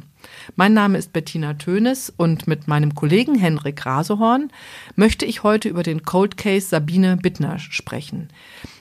Mein 0.55 0.75
Name 0.75 0.99
ist 0.99 1.15
Bettina 1.15 1.55
Tönes 1.55 2.13
und 2.15 2.47
mit 2.47 2.69
meinem 2.69 2.95
Kollegen 2.95 3.37
Henrik 3.37 3.87
Rasehorn 3.87 4.51
möchte 4.97 5.25
ich 5.25 5.43
heute 5.43 5.71
über 5.71 5.83
den 5.83 6.03
Cold 6.03 6.37
Case 6.37 6.69
Sabine 6.69 7.17
Bittner 7.17 7.59
sprechen. 7.59 8.29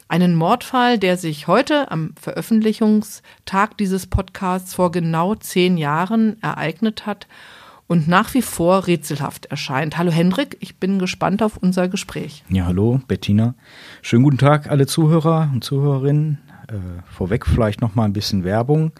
Einen 0.09 0.35
Mordfall, 0.35 0.97
der 0.97 1.15
sich 1.15 1.47
heute 1.47 1.91
am 1.91 2.13
Veröffentlichungstag 2.19 3.77
dieses 3.77 4.05
Podcasts 4.07 4.73
vor 4.73 4.91
genau 4.91 5.35
zehn 5.35 5.77
Jahren 5.77 6.41
ereignet 6.41 7.05
hat 7.05 7.27
und 7.89 8.07
nach 8.07 8.35
wie 8.35 8.43
vor 8.43 8.85
rätselhaft 8.85 9.47
erscheint. 9.47 9.97
Hallo 9.97 10.11
Hendrik, 10.11 10.55
ich 10.59 10.77
bin 10.77 10.99
gespannt 10.99 11.41
auf 11.41 11.57
unser 11.57 11.89
Gespräch. 11.89 12.43
Ja, 12.47 12.67
hallo 12.67 13.01
Bettina. 13.07 13.55
Schönen 14.03 14.23
guten 14.23 14.37
Tag 14.37 14.69
alle 14.69 14.85
Zuhörer 14.85 15.49
und 15.51 15.63
Zuhörerinnen. 15.63 16.37
Äh, 16.67 16.75
vorweg 17.11 17.47
vielleicht 17.47 17.81
noch 17.81 17.95
mal 17.95 18.05
ein 18.05 18.13
bisschen 18.13 18.43
Werbung 18.43 18.91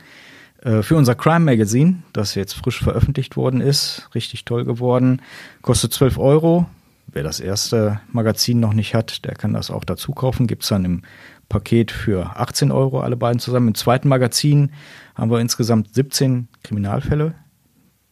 äh, 0.64 0.82
für 0.82 0.96
unser 0.96 1.14
Crime 1.14 1.46
Magazine, 1.46 2.02
das 2.14 2.34
jetzt 2.34 2.54
frisch 2.54 2.80
veröffentlicht 2.84 3.38
worden 3.38 3.62
ist. 3.62 4.10
Richtig 4.16 4.44
toll 4.44 4.66
geworden. 4.66 5.22
Kostet 5.62 5.94
12 5.94 6.18
Euro, 6.18 6.66
Wer 7.12 7.24
das 7.24 7.40
erste 7.40 8.02
Magazin 8.12 8.60
noch 8.60 8.74
nicht 8.74 8.94
hat, 8.94 9.26
der 9.26 9.34
kann 9.34 9.54
das 9.54 9.72
auch 9.72 9.84
dazu 9.84 10.12
kaufen. 10.12 10.46
Gibt 10.46 10.62
es 10.62 10.70
dann 10.70 10.86
im 10.86 11.02
Paket 11.48 11.90
für 11.90 12.36
18 12.36 12.72
Euro 12.72 13.00
alle 13.00 13.18
beiden 13.18 13.40
zusammen. 13.40 13.70
Im 13.70 13.76
zweiten 13.76 14.08
Magazin 14.08 14.72
haben 15.16 15.32
wir 15.32 15.40
insgesamt 15.40 15.96
17 15.96 16.48
Kriminalfälle, 16.62 17.34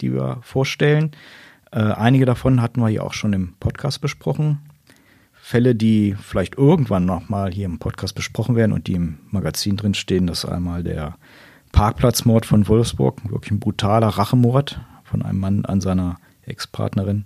die 0.01 0.13
wir 0.13 0.39
vorstellen. 0.41 1.11
Äh, 1.71 1.79
einige 1.79 2.25
davon 2.25 2.61
hatten 2.61 2.81
wir 2.81 2.89
hier 2.89 3.03
auch 3.03 3.13
schon 3.13 3.33
im 3.33 3.53
Podcast 3.59 4.01
besprochen. 4.01 4.59
Fälle, 5.33 5.75
die 5.75 6.15
vielleicht 6.19 6.57
irgendwann 6.57 7.05
nochmal 7.05 7.51
hier 7.51 7.65
im 7.65 7.79
Podcast 7.79 8.15
besprochen 8.15 8.55
werden 8.55 8.73
und 8.73 8.87
die 8.87 8.95
im 8.95 9.19
Magazin 9.31 9.77
drin 9.77 9.93
stehen, 9.93 10.27
das 10.27 10.43
ist 10.43 10.49
einmal 10.49 10.83
der 10.83 11.15
Parkplatzmord 11.71 12.45
von 12.45 12.67
Wolfsburg, 12.67 13.29
wirklich 13.29 13.51
ein 13.51 13.59
brutaler 13.59 14.07
Rachemord 14.07 14.81
von 15.03 15.21
einem 15.21 15.39
Mann 15.39 15.65
an 15.65 15.79
seiner 15.79 16.17
Ex-Partnerin. 16.45 17.25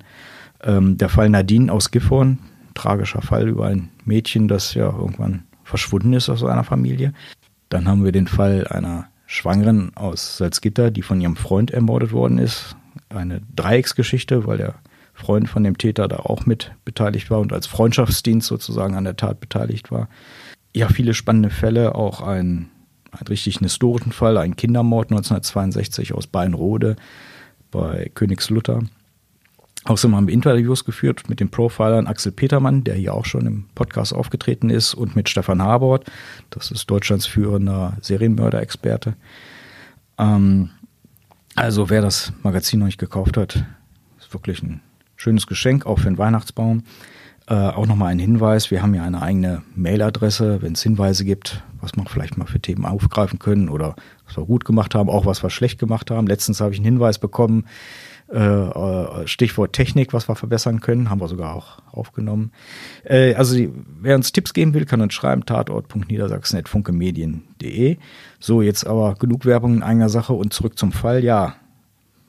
Ähm, 0.64 0.98
der 0.98 1.10
Fall 1.10 1.30
Nadine 1.30 1.72
aus 1.72 1.92
Gifhorn, 1.92 2.40
tragischer 2.74 3.22
Fall 3.22 3.48
über 3.48 3.68
ein 3.68 3.90
Mädchen, 4.06 4.48
das 4.48 4.74
ja 4.74 4.86
irgendwann 4.86 5.44
verschwunden 5.64 6.14
ist 6.14 6.30
aus 6.30 6.44
einer 6.44 6.64
Familie. 6.64 7.14
Dann 7.70 7.88
haben 7.88 8.04
wir 8.04 8.12
den 8.12 8.28
Fall 8.28 8.68
einer 8.68 9.08
Schwangeren 9.32 9.96
aus 9.96 10.38
Salzgitter, 10.40 10.92
die 10.92 11.04
von 11.04 11.22
ihrem 11.22 11.38
Freund 11.38 11.72
ermordet 11.72 12.12
worden 12.12 12.38
ist. 12.38 12.76
Eine 13.08 13.42
Dreiecksgeschichte, 13.56 14.46
weil 14.46 14.58
der 14.58 14.76
Freund 15.14 15.48
von 15.48 15.64
dem 15.64 15.78
Täter 15.78 16.10
da 16.10 16.18
auch 16.18 16.46
mit 16.46 16.74
beteiligt 16.84 17.32
war 17.32 17.40
und 17.40 17.54
als 17.54 17.66
Freundschaftsdienst 17.66 18.46
sozusagen 18.46 18.96
an 18.96 19.06
der 19.06 19.16
Tat 19.16 19.40
beteiligt 19.40 19.90
war. 19.90 20.10
Ja, 20.76 20.90
viele 20.90 21.14
spannende 21.14 21.50
Fälle, 21.50 21.96
auch 21.96 22.20
ein, 22.20 22.72
ein 23.12 23.28
richtig 23.28 23.60
historischen 23.60 24.12
Fall, 24.12 24.38
ein 24.38 24.58
Kindermord 24.58 25.12
1962 25.12 26.14
aus 26.14 26.28
Beinrode 26.28 26.98
bei 27.72 28.12
Königslutter. 28.14 28.84
Außerdem 29.86 30.16
haben 30.16 30.28
wir 30.28 30.34
Interviews 30.34 30.86
geführt 30.86 31.28
mit 31.28 31.40
dem 31.40 31.50
Profilern 31.50 32.06
Axel 32.06 32.32
Petermann, 32.32 32.84
der 32.84 32.94
hier 32.96 33.16
auch 33.16 33.26
schon 33.26 33.48
im 33.48 33.66
Podcast 33.74 34.14
aufgetreten 34.14 34.70
ist, 34.70 34.94
und 34.94 35.16
mit 35.16 35.28
Stefan 35.28 35.62
Habort, 35.62 36.06
das 36.52 36.70
ist 36.70 36.90
Deutschlands 36.90 37.26
führender 37.26 37.98
Serienmörderexperte. 38.02 39.16
Ähm, 40.20 40.70
also 41.56 41.90
wer 41.90 42.02
das 42.02 42.32
Magazin 42.44 42.80
noch 42.80 42.86
nicht 42.86 43.00
gekauft 43.00 43.38
hat, 43.38 43.66
ist 44.20 44.34
wirklich 44.34 44.62
ein 44.62 44.82
schönes 45.16 45.48
Geschenk, 45.48 45.86
auch 45.86 46.00
für 46.00 46.10
den 46.10 46.18
Weihnachtsbaum. 46.20 46.84
Äh, 47.48 47.56
auch 47.56 47.88
nochmal 47.88 48.12
ein 48.12 48.20
Hinweis, 48.20 48.70
wir 48.70 48.84
haben 48.84 48.94
ja 48.94 49.04
eine 49.04 49.22
eigene 49.22 49.64
Mailadresse, 49.76 50.62
wenn 50.62 50.74
es 50.74 50.84
Hinweise 50.84 51.26
gibt, 51.26 51.64
was 51.82 51.92
wir 51.96 52.06
vielleicht 52.06 52.38
mal 52.38 52.46
für 52.46 52.60
Themen 52.60 52.86
aufgreifen 52.86 53.40
können 53.40 53.68
oder 53.68 53.96
was 54.28 54.38
wir 54.38 54.46
gut 54.46 54.64
gemacht 54.64 54.94
haben, 54.94 55.10
auch 55.10 55.26
was 55.26 55.44
wir 55.44 55.50
schlecht 55.50 55.80
gemacht 55.80 56.12
haben. 56.12 56.28
Letztens 56.28 56.62
habe 56.62 56.72
ich 56.74 56.78
einen 56.78 56.86
Hinweis 56.86 57.18
bekommen, 57.18 57.66
Stichwort 59.28 59.74
Technik, 59.74 60.14
was 60.14 60.30
wir 60.30 60.36
verbessern 60.36 60.80
können, 60.80 61.10
haben 61.10 61.20
wir 61.20 61.28
sogar 61.28 61.54
auch 61.54 61.80
aufgenommen. 61.92 62.54
Äh, 63.04 63.34
also 63.36 63.58
wer 64.00 64.16
uns 64.16 64.32
Tipps 64.32 64.54
geben 64.54 64.74
will, 64.74 64.86
kann 64.86 65.02
uns 65.02 65.14
schreiben, 65.14 65.46
tatort.niedersachsen.funkemedien.de. 65.46 67.98
So, 68.40 68.62
jetzt 68.62 68.88
aber 68.88 69.16
genug 69.16 69.46
Werbung 69.46 69.74
in 69.76 69.84
eigener 69.84 70.08
Sache 70.10 70.32
und 70.34 70.54
zurück 70.54 70.80
zum 70.80 70.94
Fall. 70.94 71.24
Ja, 71.24 71.56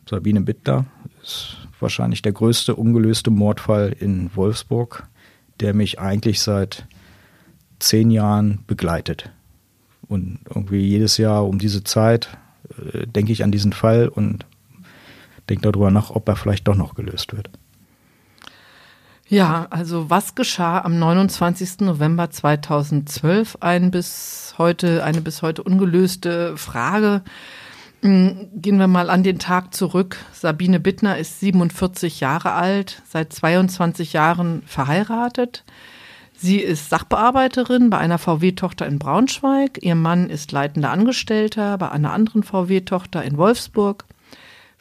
Sabine 0.08 0.40
Bittler 0.40 0.86
ist 1.22 1.58
wahrscheinlich 1.78 2.22
der 2.22 2.32
größte 2.32 2.74
ungelöste 2.74 3.30
Mordfall 3.30 3.94
in 3.98 4.34
Wolfsburg, 4.34 5.06
der 5.60 5.74
mich 5.74 6.00
eigentlich 6.00 6.40
seit 6.40 6.86
zehn 7.78 8.10
Jahren 8.10 8.60
begleitet. 8.66 9.30
Und 10.08 10.40
irgendwie 10.52 10.80
jedes 10.80 11.16
Jahr 11.16 11.46
um 11.46 11.58
diese 11.58 11.84
Zeit 11.84 12.36
äh, 12.92 13.06
denke 13.06 13.32
ich 13.32 13.44
an 13.44 13.52
diesen 13.52 13.72
Fall 13.72 14.08
und 14.08 14.44
denkt 15.52 15.66
darüber 15.66 15.90
nach, 15.90 16.10
ob 16.10 16.28
er 16.28 16.36
vielleicht 16.36 16.66
doch 16.66 16.74
noch 16.74 16.94
gelöst 16.94 17.36
wird. 17.36 17.50
Ja, 19.28 19.66
also 19.70 20.10
was 20.10 20.34
geschah 20.34 20.80
am 20.80 20.98
29. 20.98 21.80
November 21.80 22.30
2012? 22.30 23.58
Ein 23.60 23.90
bis 23.90 24.54
heute, 24.58 25.04
eine 25.04 25.20
bis 25.20 25.42
heute 25.42 25.62
ungelöste 25.62 26.56
Frage. 26.56 27.22
Hm, 28.02 28.48
gehen 28.54 28.78
wir 28.78 28.88
mal 28.88 29.10
an 29.10 29.22
den 29.22 29.38
Tag 29.38 29.74
zurück. 29.74 30.16
Sabine 30.32 30.80
Bittner 30.80 31.18
ist 31.18 31.40
47 31.40 32.20
Jahre 32.20 32.52
alt, 32.52 33.02
seit 33.08 33.32
22 33.32 34.12
Jahren 34.12 34.62
verheiratet. 34.66 35.64
Sie 36.34 36.58
ist 36.58 36.90
Sachbearbeiterin 36.90 37.88
bei 37.90 37.98
einer 37.98 38.18
VW-Tochter 38.18 38.86
in 38.86 38.98
Braunschweig. 38.98 39.78
Ihr 39.82 39.94
Mann 39.94 40.28
ist 40.28 40.50
leitender 40.50 40.90
Angestellter 40.90 41.78
bei 41.78 41.90
einer 41.90 42.12
anderen 42.12 42.42
VW-Tochter 42.42 43.22
in 43.22 43.36
Wolfsburg. 43.36 44.04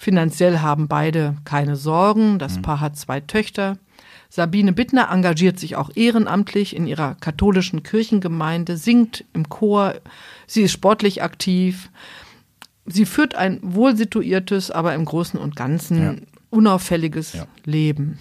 Finanziell 0.02 0.62
haben 0.62 0.88
beide 0.88 1.36
keine 1.46 1.76
Sorgen. 1.76 2.40
Das 2.40 2.58
mhm. 2.58 2.64
Paar 2.64 2.80
hat 2.80 2.98
zwei 2.98 3.20
Töchter. 3.20 3.78
Sabine 4.30 4.74
Bittner 4.74 5.12
engagiert 5.12 5.60
sich 5.60 5.76
auch 5.76 5.92
ehrenamtlich 5.94 6.76
in 6.76 6.88
ihrer 6.88 7.14
katholischen 7.22 7.84
Kirchengemeinde, 7.84 8.78
singt 8.78 9.26
im 9.34 9.48
Chor. 9.48 9.94
Sie 10.48 10.64
ist 10.64 10.72
sportlich 10.72 11.22
aktiv. 11.22 11.92
Sie 12.88 13.06
führt 13.06 13.36
ein 13.36 13.60
wohlsituiertes, 13.62 14.72
aber 14.72 14.96
im 14.96 15.06
Großen 15.06 15.40
und 15.40 15.56
Ganzen 15.56 16.02
ja. 16.02 16.16
unauffälliges 16.50 17.34
ja. 17.34 17.46
Leben. 17.64 18.18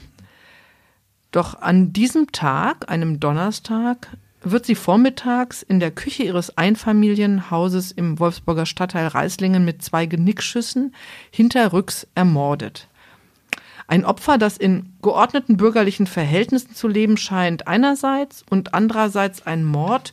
Doch 1.30 1.62
an 1.62 1.94
diesem 1.94 2.30
Tag, 2.30 2.91
einem 2.91 3.20
Donnerstag, 3.20 4.08
wird 4.42 4.64
sie 4.64 4.74
vormittags 4.74 5.62
in 5.62 5.80
der 5.80 5.90
Küche 5.90 6.22
ihres 6.22 6.56
Einfamilienhauses 6.56 7.92
im 7.92 8.18
Wolfsburger 8.18 8.66
Stadtteil 8.66 9.08
Reislingen 9.08 9.64
mit 9.64 9.82
zwei 9.82 10.06
Genickschüssen 10.06 10.94
hinterrücks 11.30 12.06
ermordet. 12.15 12.88
Ein 13.86 14.04
Opfer, 14.04 14.38
das 14.38 14.56
in 14.56 14.92
geordneten 15.03 15.56
bürgerlichen 15.56 16.06
Verhältnissen 16.06 16.74
zu 16.74 16.86
leben 16.86 17.16
scheint, 17.16 17.66
einerseits 17.66 18.44
und 18.48 18.72
andererseits 18.72 19.47
ein 19.47 19.65
Mord, 19.65 20.12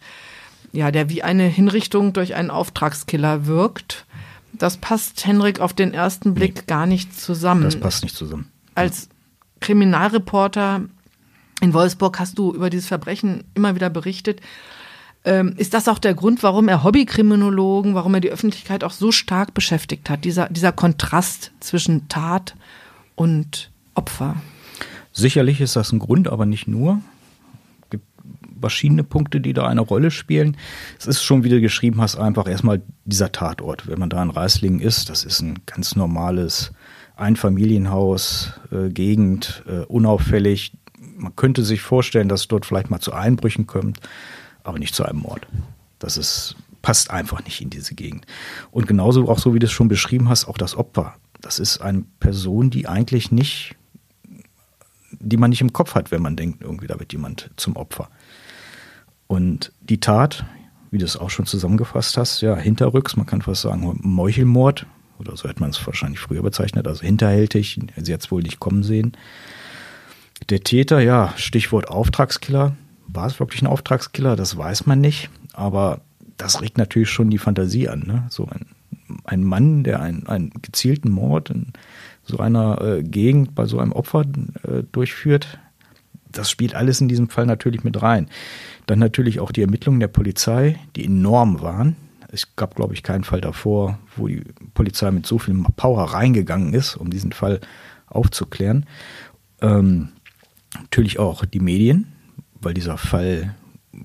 ja, 0.71 0.91
der 0.91 1.09
wie 1.09 1.23
eine 1.23 1.43
Hinrichtung 1.43 2.11
durch 2.11 2.33
einen 2.33 2.49
Auftragskiller 2.49 3.45
wirkt. 3.45 4.05
Das 4.51 4.77
passt 4.77 5.25
Henrik 5.25 5.59
auf 5.59 5.73
den 5.73 5.93
ersten 5.93 6.33
Blick 6.33 6.55
nee, 6.55 6.63
gar 6.65 6.87
nicht 6.87 7.17
zusammen. 7.17 7.63
Das 7.63 7.79
passt 7.79 8.03
nicht 8.03 8.15
zusammen. 8.15 8.51
Als 8.73 9.09
Kriminalreporter 9.59 10.81
in 11.61 11.73
Wolfsburg 11.73 12.19
hast 12.19 12.37
du 12.37 12.53
über 12.53 12.69
dieses 12.69 12.87
Verbrechen 12.87 13.43
immer 13.55 13.75
wieder 13.75 13.89
berichtet. 13.89 14.41
Ähm, 15.25 15.55
ist 15.57 15.73
das 15.73 15.87
auch 15.87 15.99
der 15.99 16.13
Grund, 16.13 16.43
warum 16.43 16.67
er 16.67 16.83
Hobbykriminologen, 16.83 17.95
warum 17.95 18.13
er 18.13 18.21
die 18.21 18.29
Öffentlichkeit 18.29 18.83
auch 18.83 18.91
so 18.91 19.11
stark 19.11 19.53
beschäftigt 19.53 20.09
hat? 20.09 20.23
Dieser, 20.23 20.49
dieser 20.49 20.71
Kontrast 20.71 21.51
zwischen 21.59 22.07
Tat 22.07 22.55
und 23.15 23.71
Opfer? 23.95 24.37
Sicherlich 25.11 25.59
ist 25.59 25.75
das 25.75 25.91
ein 25.91 25.99
Grund, 25.99 26.27
aber 26.27 26.45
nicht 26.45 26.67
nur. 26.67 27.01
Es 27.81 27.89
gibt 27.89 28.05
verschiedene 28.61 29.03
Punkte, 29.03 29.41
die 29.41 29.53
da 29.53 29.67
eine 29.67 29.81
Rolle 29.81 30.11
spielen. 30.11 30.55
Es 30.99 31.07
ist 31.07 31.23
schon, 31.23 31.43
wie 31.43 31.49
du 31.49 31.59
geschrieben 31.59 31.99
hast, 31.99 32.15
einfach 32.15 32.47
erstmal 32.47 32.81
dieser 33.03 33.31
Tatort. 33.31 33.87
Wenn 33.87 33.99
man 33.99 34.11
da 34.11 34.21
in 34.21 34.29
Reislingen 34.29 34.79
ist, 34.79 35.09
das 35.09 35.23
ist 35.25 35.41
ein 35.41 35.59
ganz 35.65 35.95
normales 35.95 36.71
Einfamilienhaus, 37.17 38.53
äh, 38.71 38.89
Gegend, 38.89 39.63
äh, 39.67 39.79
unauffällig. 39.85 40.73
Man 41.17 41.35
könnte 41.35 41.63
sich 41.63 41.81
vorstellen, 41.81 42.29
dass 42.29 42.41
es 42.41 42.47
dort 42.47 42.65
vielleicht 42.65 42.89
mal 42.89 42.99
zu 42.99 43.13
Einbrüchen 43.13 43.67
kommt, 43.67 43.99
aber 44.63 44.79
nicht 44.79 44.93
zu 44.93 45.03
einem 45.03 45.19
Mord. 45.19 45.47
Das 45.99 46.17
ist, 46.17 46.55
passt 46.81 47.09
einfach 47.09 47.43
nicht 47.43 47.61
in 47.61 47.69
diese 47.69 47.95
Gegend. 47.95 48.25
Und 48.71 48.87
genauso 48.87 49.27
auch 49.27 49.39
so, 49.39 49.53
wie 49.53 49.59
du 49.59 49.65
es 49.65 49.71
schon 49.71 49.87
beschrieben 49.87 50.29
hast, 50.29 50.45
auch 50.45 50.57
das 50.57 50.75
Opfer. 50.75 51.15
Das 51.41 51.59
ist 51.59 51.79
eine 51.79 52.03
Person, 52.19 52.69
die 52.69 52.87
eigentlich 52.87 53.31
nicht, 53.31 53.75
die 55.11 55.37
man 55.37 55.49
nicht 55.49 55.61
im 55.61 55.73
Kopf 55.73 55.95
hat, 55.95 56.11
wenn 56.11 56.21
man 56.21 56.35
denkt, 56.35 56.61
irgendwie 56.61 56.87
da 56.87 56.99
wird 56.99 57.13
jemand 57.13 57.49
zum 57.55 57.75
Opfer. 57.75 58.09
Und 59.27 59.71
die 59.81 59.99
Tat, 59.99 60.45
wie 60.91 60.97
du 60.97 61.05
es 61.05 61.17
auch 61.17 61.29
schon 61.29 61.45
zusammengefasst 61.45 62.17
hast, 62.17 62.41
ja, 62.41 62.55
hinterrücks, 62.55 63.15
man 63.15 63.25
kann 63.25 63.41
fast 63.41 63.61
sagen, 63.63 63.99
Meuchelmord, 64.01 64.85
oder 65.19 65.35
so 65.35 65.49
hätte 65.49 65.59
man 65.59 65.71
es 65.71 65.85
wahrscheinlich 65.85 66.19
früher 66.19 66.43
bezeichnet, 66.43 66.87
also 66.87 67.01
hinterhältig, 67.01 67.79
sie 67.95 68.13
hat 68.13 68.21
es 68.21 68.31
wohl 68.31 68.43
nicht 68.43 68.59
kommen 68.59 68.83
sehen. 68.83 69.13
Der 70.49 70.61
Täter, 70.61 70.99
ja, 70.99 71.33
Stichwort 71.35 71.89
Auftragskiller. 71.89 72.75
War 73.07 73.27
es 73.27 73.39
wirklich 73.39 73.61
ein 73.61 73.67
Auftragskiller? 73.67 74.35
Das 74.35 74.57
weiß 74.57 74.85
man 74.85 75.01
nicht, 75.01 75.29
aber 75.53 76.01
das 76.37 76.61
regt 76.61 76.77
natürlich 76.77 77.09
schon 77.09 77.29
die 77.29 77.37
Fantasie 77.37 77.89
an. 77.89 78.03
Ne? 78.05 78.27
So 78.29 78.47
ein, 78.47 78.67
ein 79.23 79.43
Mann, 79.43 79.83
der 79.83 80.01
einen, 80.01 80.27
einen 80.27 80.51
gezielten 80.61 81.11
Mord 81.11 81.49
in 81.49 81.73
so 82.23 82.37
einer 82.39 82.81
äh, 82.81 83.03
Gegend 83.03 83.55
bei 83.55 83.65
so 83.65 83.79
einem 83.79 83.93
Opfer 83.93 84.21
äh, 84.21 84.83
durchführt, 84.91 85.59
das 86.31 86.51
spielt 86.51 86.75
alles 86.75 87.01
in 87.01 87.07
diesem 87.07 87.29
Fall 87.29 87.45
natürlich 87.45 87.83
mit 87.83 88.01
rein. 88.01 88.29
Dann 88.85 88.99
natürlich 88.99 89.39
auch 89.39 89.51
die 89.51 89.61
Ermittlungen 89.61 89.99
der 89.99 90.07
Polizei, 90.07 90.77
die 90.95 91.05
enorm 91.05 91.61
waren. 91.61 91.95
Es 92.29 92.55
gab, 92.55 92.75
glaube 92.75 92.93
ich, 92.93 93.03
keinen 93.03 93.23
Fall 93.23 93.41
davor, 93.41 93.99
wo 94.15 94.27
die 94.27 94.43
Polizei 94.73 95.09
mit 95.11 95.25
so 95.25 95.39
viel 95.39 95.55
Power 95.75 96.03
reingegangen 96.03 96.73
ist, 96.73 96.95
um 96.95 97.09
diesen 97.09 97.31
Fall 97.31 97.61
aufzuklären. 98.07 98.85
Ähm, 99.61 100.09
natürlich 100.81 101.19
auch 101.19 101.45
die 101.45 101.59
Medien, 101.59 102.13
weil 102.61 102.73
dieser 102.73 102.97
Fall 102.97 103.55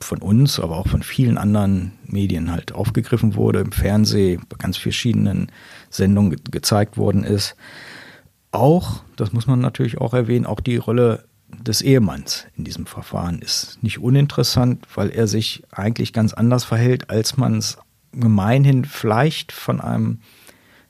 von 0.01 0.19
uns, 0.19 0.59
aber 0.59 0.79
auch 0.79 0.89
von 0.89 1.03
vielen 1.03 1.39
anderen 1.39 1.93
Medien 2.07 2.51
halt 2.51 2.73
aufgegriffen 2.73 3.35
wurde, 3.35 3.61
im 3.61 3.73
Fernsehen, 3.73 4.43
bei 4.49 4.57
ganz 4.57 4.77
verschiedenen 4.77 5.51
Sendungen 5.91 6.31
ge 6.31 6.41
gezeigt 6.51 6.97
worden 6.97 7.25
ist. 7.25 7.57
Auch, 8.51 9.03
das 9.17 9.33
muss 9.33 9.47
man 9.47 9.61
natürlich 9.61 9.99
auch 9.99 10.15
erwähnen, 10.15 10.47
auch 10.47 10.61
die 10.61 10.77
Rolle 10.77 11.25
des 11.61 11.83
Ehemanns 11.83 12.47
in 12.57 12.65
diesem 12.65 12.87
Verfahren 12.87 13.41
ist 13.41 13.79
nicht 13.83 13.99
uninteressant, 13.99 14.87
weil 14.95 15.11
er 15.11 15.27
sich 15.27 15.63
eigentlich 15.71 16.13
ganz 16.13 16.33
anders 16.33 16.65
verhält, 16.65 17.11
als 17.11 17.37
man 17.37 17.59
es 17.59 17.79
gemeinhin 18.13 18.85
vielleicht 18.85 19.53
von 19.53 19.81
einem 19.81 20.21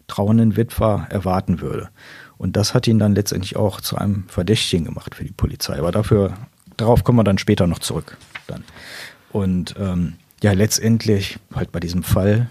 trauernden 0.07 0.57
Witwer 0.57 1.07
erwarten 1.11 1.61
würde. 1.61 1.89
Und 2.43 2.57
das 2.57 2.75
hat 2.75 2.89
ihn 2.89 2.99
dann 2.99 3.15
letztendlich 3.15 3.55
auch 3.55 3.81
zu 3.81 3.97
einem 3.97 4.25
Verdächtigen 4.27 4.85
gemacht 4.85 5.15
für 5.15 5.23
die 5.23 5.31
Polizei. 5.31 5.79
Aber 5.79 5.93
dafür, 5.93 6.35
darauf 6.77 7.05
kommen 7.05 7.21
wir 7.21 7.23
dann 7.23 7.39
später 7.39 7.69
noch 7.69 7.79
zurück. 7.79 8.19
Dann. 8.49 8.65
Und 9.31 9.77
ähm, 9.79 10.15
ja, 10.43 10.51
letztendlich 10.51 11.39
halt 11.55 11.71
bei 11.71 11.79
diesem 11.79 12.03
Fall, 12.03 12.51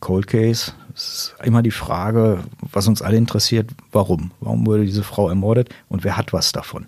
Cold 0.00 0.26
Case, 0.26 0.72
ist 0.92 1.36
immer 1.44 1.62
die 1.62 1.70
Frage, 1.70 2.42
was 2.72 2.88
uns 2.88 3.00
alle 3.00 3.16
interessiert, 3.16 3.70
warum? 3.92 4.32
Warum 4.40 4.66
wurde 4.66 4.84
diese 4.84 5.04
Frau 5.04 5.28
ermordet 5.28 5.68
und 5.88 6.02
wer 6.02 6.16
hat 6.16 6.32
was 6.32 6.50
davon? 6.50 6.86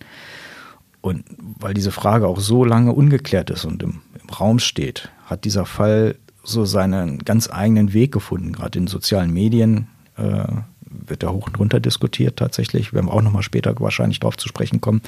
Und 1.03 1.25
weil 1.39 1.73
diese 1.73 1.93
Frage 1.93 2.27
auch 2.27 2.41
so 2.41 2.65
lange 2.65 2.93
ungeklärt 2.95 3.51
ist 3.51 3.65
und 3.65 3.81
im, 3.81 4.01
im 4.21 4.29
Raum 4.29 4.59
steht, 4.59 5.09
hat 5.27 5.45
dieser 5.45 5.67
Fall 5.67 6.17
so 6.43 6.65
seinen 6.65 7.19
ganz 7.19 7.49
eigenen 7.49 7.93
Weg 7.93 8.11
gefunden. 8.11 8.53
Gerade 8.53 8.81
in 8.81 8.89
sozialen 8.89 9.33
Medien 9.33 9.87
äh, 10.17 10.47
wird 11.07 11.23
da 11.23 11.31
hoch 11.31 11.47
und 11.47 11.59
runter 11.59 11.81
diskutiert 11.81 12.37
tatsächlich. 12.37 12.93
Werden 12.93 13.07
wir 13.07 13.13
auch 13.13 13.23
nochmal 13.23 13.43
später 13.43 13.75
wahrscheinlich 13.79 14.21
darauf 14.21 14.37
zu 14.37 14.49
sprechen 14.49 14.81
kommen. 14.81 15.03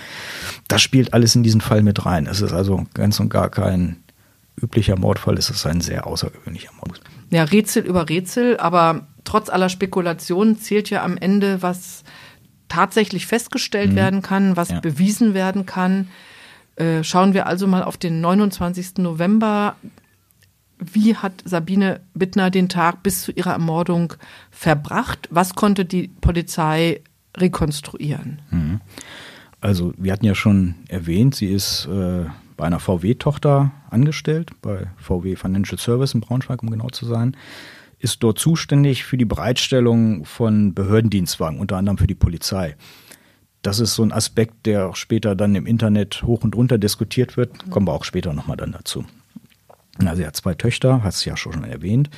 Das 0.69 0.83
spielt 0.83 1.15
alles 1.15 1.35
in 1.35 1.43
diesen 1.43 1.61
Fall 1.61 1.83
mit 1.83 2.06
rein. 2.06 2.27
Es 2.27 2.41
ist 2.41 2.53
also 2.53 2.87
ganz 2.94 3.21
und 3.21 3.29
gar 3.29 3.50
kein 3.50 3.97
üblicher 4.61 4.99
Mordfall, 4.99 5.37
es 5.37 5.50
ist 5.50 5.67
ein 5.67 5.81
sehr 5.81 6.06
außergewöhnlicher 6.06 6.73
Mord. 6.77 7.00
Ja, 7.31 7.44
Rätsel 7.44 7.85
über 7.85 8.09
Rätsel, 8.09 8.56
aber 8.59 9.06
trotz 9.25 9.50
aller 9.50 9.69
Spekulationen 9.69 10.59
zählt 10.59 10.91
ja 10.91 11.05
am 11.05 11.17
Ende, 11.19 11.62
was 11.62 12.05
tatsächlich 12.69 13.27
festgestellt 13.27 13.93
mhm. 13.93 13.97
werden 13.97 14.23
kann, 14.23 14.56
was 14.56 14.71
ja. 14.71 14.81
bewiesen 14.81 15.35
werden 15.35 15.67
kann. 15.67 16.09
Äh, 16.77 17.05
schauen 17.05 17.35
wir 17.35 17.47
also 17.47 17.67
mal 17.67 17.82
auf 17.82 17.97
den 17.97 18.21
29. 18.21 18.99
November. 18.99 19.77
Wie 20.78 21.17
hat 21.17 21.43
Sabine 21.44 22.00
Bittner 22.14 22.50
den 22.50 22.69
Tag 22.69 23.02
bis 23.02 23.23
zu 23.23 23.32
ihrer 23.32 23.52
Ermordung 23.52 24.14
verbracht? 24.50 25.28
Was 25.31 25.55
konnte 25.55 25.84
die 25.84 26.08
Polizei 26.08 27.00
rekonstruieren? 27.37 28.40
Mhm. 28.50 28.81
Also 29.61 29.94
wir 29.96 30.12
hatten 30.12 30.26
ja 30.26 30.34
schon 30.34 30.75
erwähnt, 30.88 31.34
sie 31.34 31.46
ist 31.46 31.87
äh, 31.87 32.26
bei 32.56 32.67
einer 32.67 32.78
VW-Tochter 32.78 33.73
angestellt, 33.90 34.50
bei 34.61 34.87
VW 34.99 35.37
Financial 35.37 35.78
Service 35.78 36.14
in 36.14 36.20
Braunschweig, 36.20 36.62
um 36.62 36.70
genau 36.70 36.88
zu 36.88 37.06
sein 37.06 37.37
ist 37.99 38.22
dort 38.22 38.38
zuständig 38.38 39.05
für 39.05 39.17
die 39.17 39.25
Bereitstellung 39.25 40.25
von 40.25 40.75
Behördendienstwagen, 40.75 41.58
unter 41.58 41.76
anderem 41.76 41.99
für 41.99 42.06
die 42.06 42.14
Polizei. 42.14 42.76
Das 43.62 43.81
ist 43.81 43.94
so 43.94 44.02
ein 44.02 44.12
Aspekt, 44.12 44.67
der 44.67 44.88
auch 44.88 44.96
später 44.96 45.34
dann 45.34 45.55
im 45.55 45.67
Internet 45.67 46.22
hoch 46.22 46.44
und 46.44 46.55
runter 46.55 46.79
diskutiert 46.79 47.37
wird. 47.37 47.69
Kommen 47.70 47.88
wir 47.88 47.93
auch 47.94 48.05
später 48.05 48.32
nochmal 48.32 48.56
dann 48.56 48.72
dazu. 48.72 49.05
Also 50.04 50.22
er 50.22 50.28
hat 50.28 50.37
zwei 50.37 50.54
Töchter, 50.54 51.02
hast 51.02 51.25
du 51.25 51.31
ja 51.31 51.37
schon 51.37 51.64
erwähnt. 51.64 52.10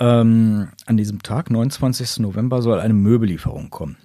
Ähm, 0.00 0.68
an 0.86 0.96
diesem 0.96 1.22
Tag, 1.22 1.50
29. 1.50 2.20
November, 2.20 2.62
soll 2.62 2.80
eine 2.80 2.94
Möbellieferung 2.94 3.70
kommen. 3.70 3.96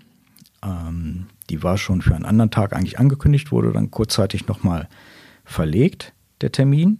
Ähm, 0.63 1.27
die 1.49 1.61
war 1.61 1.77
schon 1.77 2.01
für 2.01 2.15
einen 2.15 2.25
anderen 2.25 2.51
Tag 2.51 2.73
eigentlich 2.73 2.99
angekündigt, 2.99 3.51
wurde 3.51 3.71
dann 3.71 3.91
kurzzeitig 3.91 4.47
nochmal 4.47 4.87
verlegt, 5.43 6.13
der 6.41 6.51
Termin. 6.51 6.99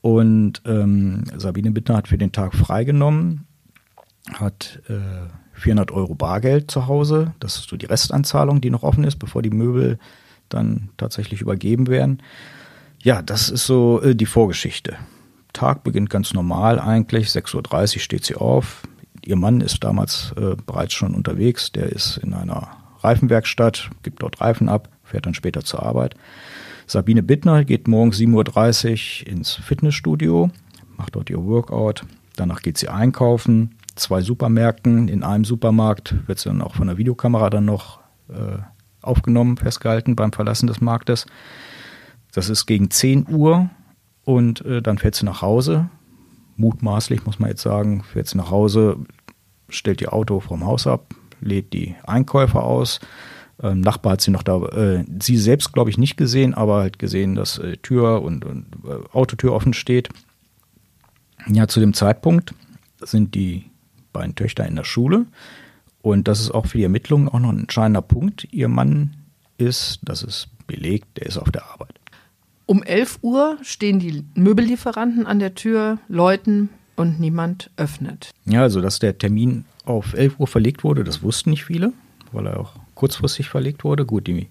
Und 0.00 0.62
ähm, 0.66 1.24
Sabine 1.36 1.70
Bittner 1.70 1.96
hat 1.96 2.08
für 2.08 2.18
den 2.18 2.32
Tag 2.32 2.54
freigenommen, 2.54 3.46
hat 4.34 4.82
äh, 4.88 5.28
400 5.54 5.90
Euro 5.92 6.14
Bargeld 6.14 6.70
zu 6.70 6.86
Hause. 6.86 7.34
Das 7.40 7.56
ist 7.56 7.68
so 7.68 7.76
die 7.76 7.86
Restanzahlung, 7.86 8.60
die 8.60 8.70
noch 8.70 8.82
offen 8.82 9.04
ist, 9.04 9.18
bevor 9.18 9.42
die 9.42 9.50
Möbel 9.50 9.98
dann 10.48 10.90
tatsächlich 10.96 11.40
übergeben 11.40 11.86
werden. 11.86 12.22
Ja, 13.00 13.22
das 13.22 13.48
ist 13.48 13.66
so 13.66 14.00
äh, 14.02 14.14
die 14.14 14.26
Vorgeschichte. 14.26 14.96
Tag 15.52 15.84
beginnt 15.84 16.10
ganz 16.10 16.32
normal 16.34 16.78
eigentlich. 16.78 17.28
6.30 17.28 17.94
Uhr 17.94 18.00
steht 18.00 18.24
sie 18.24 18.36
auf. 18.36 18.82
Ihr 19.24 19.36
Mann 19.36 19.60
ist 19.60 19.84
damals 19.84 20.34
äh, 20.36 20.56
bereits 20.66 20.94
schon 20.94 21.14
unterwegs. 21.14 21.72
Der 21.72 21.86
ist 21.86 22.16
in 22.18 22.34
einer 22.34 22.68
Reifenwerkstatt, 23.00 23.90
gibt 24.02 24.22
dort 24.22 24.40
Reifen 24.40 24.68
ab, 24.68 24.88
fährt 25.04 25.26
dann 25.26 25.34
später 25.34 25.62
zur 25.64 25.82
Arbeit. 25.82 26.14
Sabine 26.86 27.22
Bittner 27.22 27.64
geht 27.64 27.88
morgens 27.88 28.18
7.30 28.18 29.22
Uhr 29.22 29.28
ins 29.28 29.54
Fitnessstudio, 29.54 30.50
macht 30.96 31.14
dort 31.16 31.30
ihr 31.30 31.44
Workout. 31.44 32.04
Danach 32.36 32.62
geht 32.62 32.78
sie 32.78 32.88
einkaufen, 32.88 33.76
zwei 33.94 34.22
Supermärkten. 34.22 35.08
In 35.08 35.22
einem 35.22 35.44
Supermarkt 35.44 36.14
wird 36.26 36.38
sie 36.38 36.48
dann 36.48 36.62
auch 36.62 36.74
von 36.74 36.86
der 36.86 36.98
Videokamera 36.98 37.50
dann 37.50 37.64
noch 37.64 38.00
äh, 38.28 38.58
aufgenommen, 39.00 39.56
festgehalten 39.56 40.16
beim 40.16 40.32
Verlassen 40.32 40.66
des 40.66 40.80
Marktes. 40.80 41.26
Das 42.32 42.48
ist 42.48 42.66
gegen 42.66 42.90
10 42.90 43.28
Uhr 43.28 43.70
und 44.24 44.64
äh, 44.64 44.82
dann 44.82 44.98
fährt 44.98 45.14
sie 45.14 45.24
nach 45.24 45.42
Hause. 45.42 45.88
Mutmaßlich 46.56 47.24
muss 47.24 47.38
man 47.38 47.50
jetzt 47.50 47.62
sagen, 47.62 48.02
fährt 48.02 48.28
sie 48.28 48.38
nach 48.38 48.50
Hause, 48.50 48.98
stellt 49.68 50.00
ihr 50.00 50.12
Auto 50.12 50.40
vom 50.40 50.64
Haus 50.64 50.86
ab, 50.86 51.14
lädt 51.40 51.72
die 51.72 51.94
Einkäufer 52.04 52.62
aus, 52.62 53.00
ähm, 53.62 53.80
Nachbar 53.80 54.14
hat 54.14 54.20
sie 54.20 54.30
noch 54.30 54.42
da, 54.42 54.60
äh, 54.66 55.04
sie 55.20 55.36
selbst 55.36 55.72
glaube 55.72 55.90
ich 55.90 55.98
nicht 55.98 56.16
gesehen, 56.16 56.54
aber 56.54 56.80
halt 56.80 56.98
gesehen, 56.98 57.34
dass 57.34 57.58
äh, 57.58 57.76
Tür 57.76 58.22
und, 58.22 58.44
und 58.44 58.66
äh, 58.84 59.14
Autotür 59.16 59.52
offen 59.52 59.72
steht. 59.72 60.08
Ja, 61.46 61.68
zu 61.68 61.80
dem 61.80 61.94
Zeitpunkt 61.94 62.54
sind 63.00 63.34
die 63.34 63.64
beiden 64.12 64.34
Töchter 64.34 64.66
in 64.66 64.76
der 64.76 64.84
Schule 64.84 65.26
und 66.02 66.28
das 66.28 66.40
ist 66.40 66.50
auch 66.50 66.66
für 66.66 66.78
die 66.78 66.84
Ermittlungen 66.84 67.28
auch 67.28 67.38
noch 67.38 67.50
ein 67.50 67.60
entscheidender 67.60 68.02
Punkt. 68.02 68.48
Ihr 68.50 68.68
Mann 68.68 69.14
ist, 69.58 70.00
das 70.02 70.22
ist 70.22 70.48
belegt, 70.66 71.18
der 71.18 71.26
ist 71.26 71.38
auf 71.38 71.50
der 71.50 71.66
Arbeit. 71.70 72.01
Um 72.66 72.82
11 72.82 73.18
Uhr 73.22 73.58
stehen 73.62 73.98
die 73.98 74.24
Möbellieferanten 74.34 75.26
an 75.26 75.38
der 75.38 75.54
Tür, 75.54 75.98
läuten 76.08 76.68
und 76.96 77.20
niemand 77.20 77.70
öffnet. 77.76 78.30
Ja, 78.44 78.62
also 78.62 78.80
dass 78.80 78.98
der 78.98 79.18
Termin 79.18 79.64
auf 79.84 80.14
11 80.14 80.38
Uhr 80.38 80.46
verlegt 80.46 80.84
wurde, 80.84 81.04
das 81.04 81.22
wussten 81.22 81.50
nicht 81.50 81.64
viele, 81.64 81.92
weil 82.30 82.46
er 82.46 82.60
auch 82.60 82.74
kurzfristig 82.94 83.48
verlegt 83.48 83.84
wurde. 83.84 84.06
Gut, 84.06 84.26
die 84.26 84.48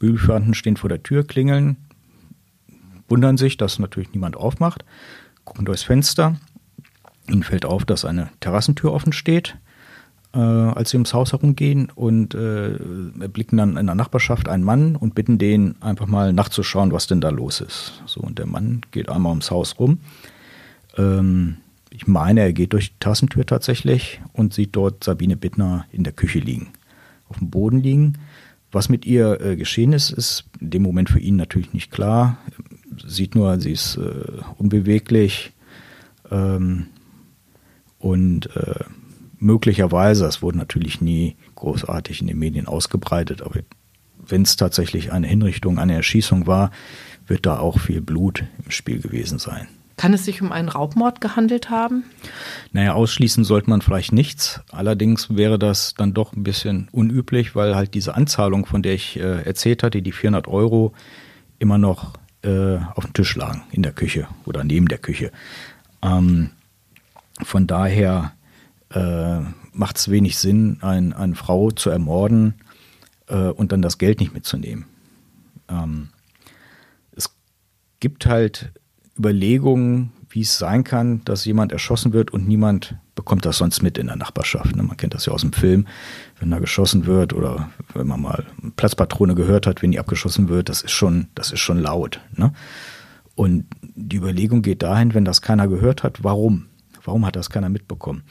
Möbelfirmen 0.00 0.54
stehen 0.54 0.76
vor 0.76 0.88
der 0.88 1.02
Tür, 1.02 1.24
klingeln, 1.24 1.76
wundern 3.08 3.36
sich, 3.36 3.56
dass 3.56 3.78
natürlich 3.78 4.12
niemand 4.12 4.36
aufmacht, 4.36 4.84
gucken 5.44 5.64
durchs 5.64 5.84
Fenster. 5.84 6.36
Ihnen 7.28 7.44
fällt 7.44 7.64
auf, 7.64 7.84
dass 7.84 8.04
eine 8.04 8.30
Terrassentür 8.40 8.92
offen 8.92 9.12
steht, 9.12 9.56
äh, 10.34 10.38
als 10.38 10.90
sie 10.90 10.96
ums 10.96 11.14
Haus 11.14 11.32
herumgehen 11.32 11.90
und 11.94 12.34
äh, 12.34 12.76
erblicken 13.20 13.58
dann 13.58 13.76
in 13.76 13.86
der 13.86 13.94
Nachbarschaft 13.94 14.48
einen 14.48 14.64
Mann 14.64 14.96
und 14.96 15.14
bitten 15.14 15.38
den 15.38 15.80
einfach 15.80 16.06
mal 16.06 16.32
nachzuschauen, 16.32 16.92
was 16.92 17.06
denn 17.06 17.20
da 17.20 17.30
los 17.30 17.60
ist. 17.60 18.02
So, 18.06 18.20
und 18.20 18.38
der 18.38 18.46
Mann 18.46 18.80
geht 18.90 19.08
einmal 19.08 19.30
ums 19.30 19.50
Haus 19.50 19.78
rum. 19.78 19.98
Ähm, 20.96 21.56
ich 21.90 22.06
meine, 22.06 22.40
er 22.40 22.52
geht 22.52 22.72
durch 22.72 22.92
die 22.92 22.98
Terrassentür 23.00 23.44
tatsächlich 23.44 24.20
und 24.32 24.54
sieht 24.54 24.74
dort 24.74 25.04
Sabine 25.04 25.36
Bittner 25.36 25.84
in 25.92 26.04
der 26.04 26.14
Küche 26.14 26.38
liegen. 26.38 26.68
auf 27.28 27.38
dem 27.38 27.50
Boden 27.50 27.80
liegen. 27.80 28.18
Was 28.70 28.88
mit 28.88 29.04
ihr 29.04 29.40
äh, 29.40 29.56
geschehen 29.56 29.92
ist, 29.92 30.10
ist 30.10 30.44
in 30.58 30.70
dem 30.70 30.82
Moment 30.82 31.10
für 31.10 31.20
ihn 31.20 31.36
natürlich 31.36 31.74
nicht 31.74 31.90
klar. 31.90 32.38
Sieht 33.06 33.34
nur, 33.34 33.60
sie 33.60 33.72
ist 33.72 33.96
äh, 33.96 34.40
unbeweglich 34.56 35.52
ähm, 36.30 36.86
und 37.98 38.54
äh, 38.56 38.84
möglicherweise, 39.42 40.24
das 40.24 40.40
wurde 40.40 40.58
natürlich 40.58 41.00
nie 41.00 41.36
großartig 41.56 42.20
in 42.20 42.28
den 42.28 42.38
Medien 42.38 42.66
ausgebreitet, 42.66 43.42
aber 43.42 43.60
wenn 44.18 44.42
es 44.42 44.56
tatsächlich 44.56 45.12
eine 45.12 45.26
Hinrichtung, 45.26 45.78
eine 45.78 45.94
Erschießung 45.94 46.46
war, 46.46 46.70
wird 47.26 47.44
da 47.44 47.58
auch 47.58 47.78
viel 47.78 48.00
Blut 48.00 48.44
im 48.64 48.70
Spiel 48.70 49.00
gewesen 49.00 49.38
sein. 49.38 49.68
Kann 49.96 50.14
es 50.14 50.24
sich 50.24 50.40
um 50.40 50.52
einen 50.52 50.68
Raubmord 50.68 51.20
gehandelt 51.20 51.70
haben? 51.70 52.04
Naja, 52.72 52.94
ausschließen 52.94 53.44
sollte 53.44 53.68
man 53.68 53.82
vielleicht 53.82 54.12
nichts. 54.12 54.60
Allerdings 54.70 55.36
wäre 55.36 55.58
das 55.58 55.94
dann 55.94 56.14
doch 56.14 56.32
ein 56.32 56.42
bisschen 56.42 56.88
unüblich, 56.92 57.54
weil 57.54 57.76
halt 57.76 57.94
diese 57.94 58.14
Anzahlung, 58.14 58.64
von 58.64 58.82
der 58.82 58.94
ich 58.94 59.18
äh, 59.18 59.42
erzählt 59.42 59.82
hatte, 59.82 60.02
die 60.02 60.12
400 60.12 60.48
Euro, 60.48 60.94
immer 61.58 61.78
noch 61.78 62.14
äh, 62.42 62.78
auf 62.94 63.04
dem 63.04 63.12
Tisch 63.12 63.36
lagen, 63.36 63.62
in 63.70 63.82
der 63.82 63.92
Küche 63.92 64.26
oder 64.46 64.64
neben 64.64 64.88
der 64.88 64.98
Küche. 64.98 65.30
Ähm, 66.02 66.50
von 67.42 67.66
daher 67.66 68.32
äh, 68.92 69.40
macht 69.72 69.96
es 69.96 70.10
wenig 70.10 70.38
Sinn, 70.38 70.78
ein, 70.82 71.12
eine 71.12 71.34
Frau 71.34 71.70
zu 71.70 71.90
ermorden 71.90 72.54
äh, 73.28 73.48
und 73.48 73.72
dann 73.72 73.82
das 73.82 73.98
Geld 73.98 74.20
nicht 74.20 74.34
mitzunehmen. 74.34 74.86
Ähm, 75.68 76.08
es 77.12 77.34
gibt 78.00 78.26
halt 78.26 78.72
Überlegungen, 79.18 80.12
wie 80.28 80.40
es 80.40 80.58
sein 80.58 80.84
kann, 80.84 81.22
dass 81.24 81.44
jemand 81.44 81.72
erschossen 81.72 82.12
wird 82.12 82.32
und 82.32 82.48
niemand 82.48 82.96
bekommt 83.14 83.44
das 83.44 83.58
sonst 83.58 83.82
mit 83.82 83.98
in 83.98 84.06
der 84.06 84.16
Nachbarschaft. 84.16 84.74
Ne? 84.74 84.82
Man 84.82 84.96
kennt 84.96 85.12
das 85.12 85.26
ja 85.26 85.32
aus 85.32 85.42
dem 85.42 85.52
Film, 85.52 85.86
wenn 86.38 86.50
da 86.50 86.58
geschossen 86.58 87.04
wird 87.04 87.34
oder 87.34 87.70
wenn 87.92 88.06
man 88.06 88.22
mal 88.22 88.46
Platzpatrone 88.76 89.34
gehört 89.34 89.66
hat, 89.66 89.82
wenn 89.82 89.92
die 89.92 89.98
abgeschossen 89.98 90.48
wird, 90.48 90.70
das 90.70 90.82
ist 90.82 90.92
schon, 90.92 91.28
das 91.34 91.52
ist 91.52 91.60
schon 91.60 91.78
laut. 91.78 92.20
Ne? 92.34 92.52
Und 93.34 93.66
die 93.94 94.16
Überlegung 94.16 94.62
geht 94.62 94.82
dahin, 94.82 95.12
wenn 95.14 95.26
das 95.26 95.42
keiner 95.42 95.68
gehört 95.68 96.02
hat, 96.02 96.24
warum? 96.24 96.66
Warum 97.04 97.26
hat 97.26 97.36
das 97.36 97.50
keiner 97.50 97.68
mitbekommen? 97.68 98.22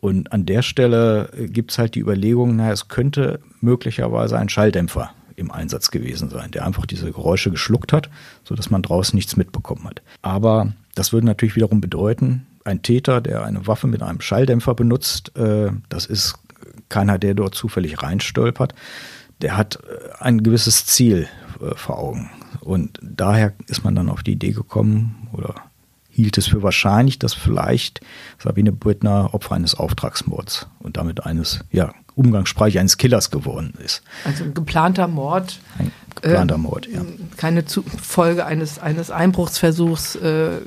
Und 0.00 0.32
an 0.32 0.46
der 0.46 0.62
Stelle 0.62 1.30
gibt 1.36 1.72
es 1.72 1.78
halt 1.78 1.94
die 1.94 2.00
Überlegung, 2.00 2.56
na, 2.56 2.72
es 2.72 2.88
könnte 2.88 3.40
möglicherweise 3.60 4.38
ein 4.38 4.48
Schalldämpfer 4.48 5.10
im 5.36 5.50
Einsatz 5.50 5.90
gewesen 5.90 6.30
sein, 6.30 6.50
der 6.50 6.66
einfach 6.66 6.86
diese 6.86 7.10
Geräusche 7.12 7.50
geschluckt 7.50 7.92
hat, 7.92 8.08
sodass 8.44 8.70
man 8.70 8.82
draußen 8.82 9.16
nichts 9.16 9.36
mitbekommen 9.36 9.84
hat. 9.84 10.02
Aber 10.22 10.72
das 10.94 11.12
würde 11.12 11.26
natürlich 11.26 11.56
wiederum 11.56 11.80
bedeuten, 11.80 12.46
ein 12.64 12.82
Täter, 12.82 13.20
der 13.20 13.44
eine 13.44 13.66
Waffe 13.66 13.86
mit 13.86 14.02
einem 14.02 14.20
Schalldämpfer 14.20 14.74
benutzt, 14.74 15.36
äh, 15.36 15.70
das 15.88 16.06
ist 16.06 16.38
keiner, 16.88 17.18
der 17.18 17.34
dort 17.34 17.54
zufällig 17.54 18.02
reinstolpert, 18.02 18.74
der 19.40 19.56
hat 19.56 19.76
äh, 19.76 20.22
ein 20.22 20.42
gewisses 20.42 20.86
Ziel 20.86 21.26
äh, 21.60 21.74
vor 21.74 21.98
Augen. 21.98 22.30
Und 22.60 22.98
daher 23.02 23.54
ist 23.66 23.84
man 23.84 23.94
dann 23.94 24.10
auf 24.10 24.22
die 24.22 24.32
Idee 24.32 24.52
gekommen 24.52 25.28
oder 25.32 25.54
hielt 26.10 26.38
es 26.38 26.46
für 26.46 26.62
wahrscheinlich, 26.62 27.18
dass 27.18 27.34
vielleicht 27.34 28.00
Sabine 28.38 28.72
Brittner 28.72 29.32
Opfer 29.32 29.54
eines 29.54 29.74
Auftragsmords 29.74 30.66
und 30.80 30.96
damit 30.96 31.24
eines, 31.24 31.60
ja, 31.70 31.92
umgangssprachlich 32.14 32.78
eines 32.78 32.98
Killers 32.98 33.30
geworden 33.30 33.74
ist. 33.82 34.02
Also 34.24 34.44
ein 34.44 34.52
geplanter 34.52 35.08
Mord. 35.08 35.60
Ein 35.78 35.92
geplanter 36.14 36.56
äh, 36.56 36.58
Mord, 36.58 36.86
ja. 36.86 37.02
Keine 37.36 37.64
Folge 37.64 38.44
eines, 38.44 38.78
eines 38.78 39.10
Einbruchsversuchs 39.10 40.16
äh, 40.16 40.58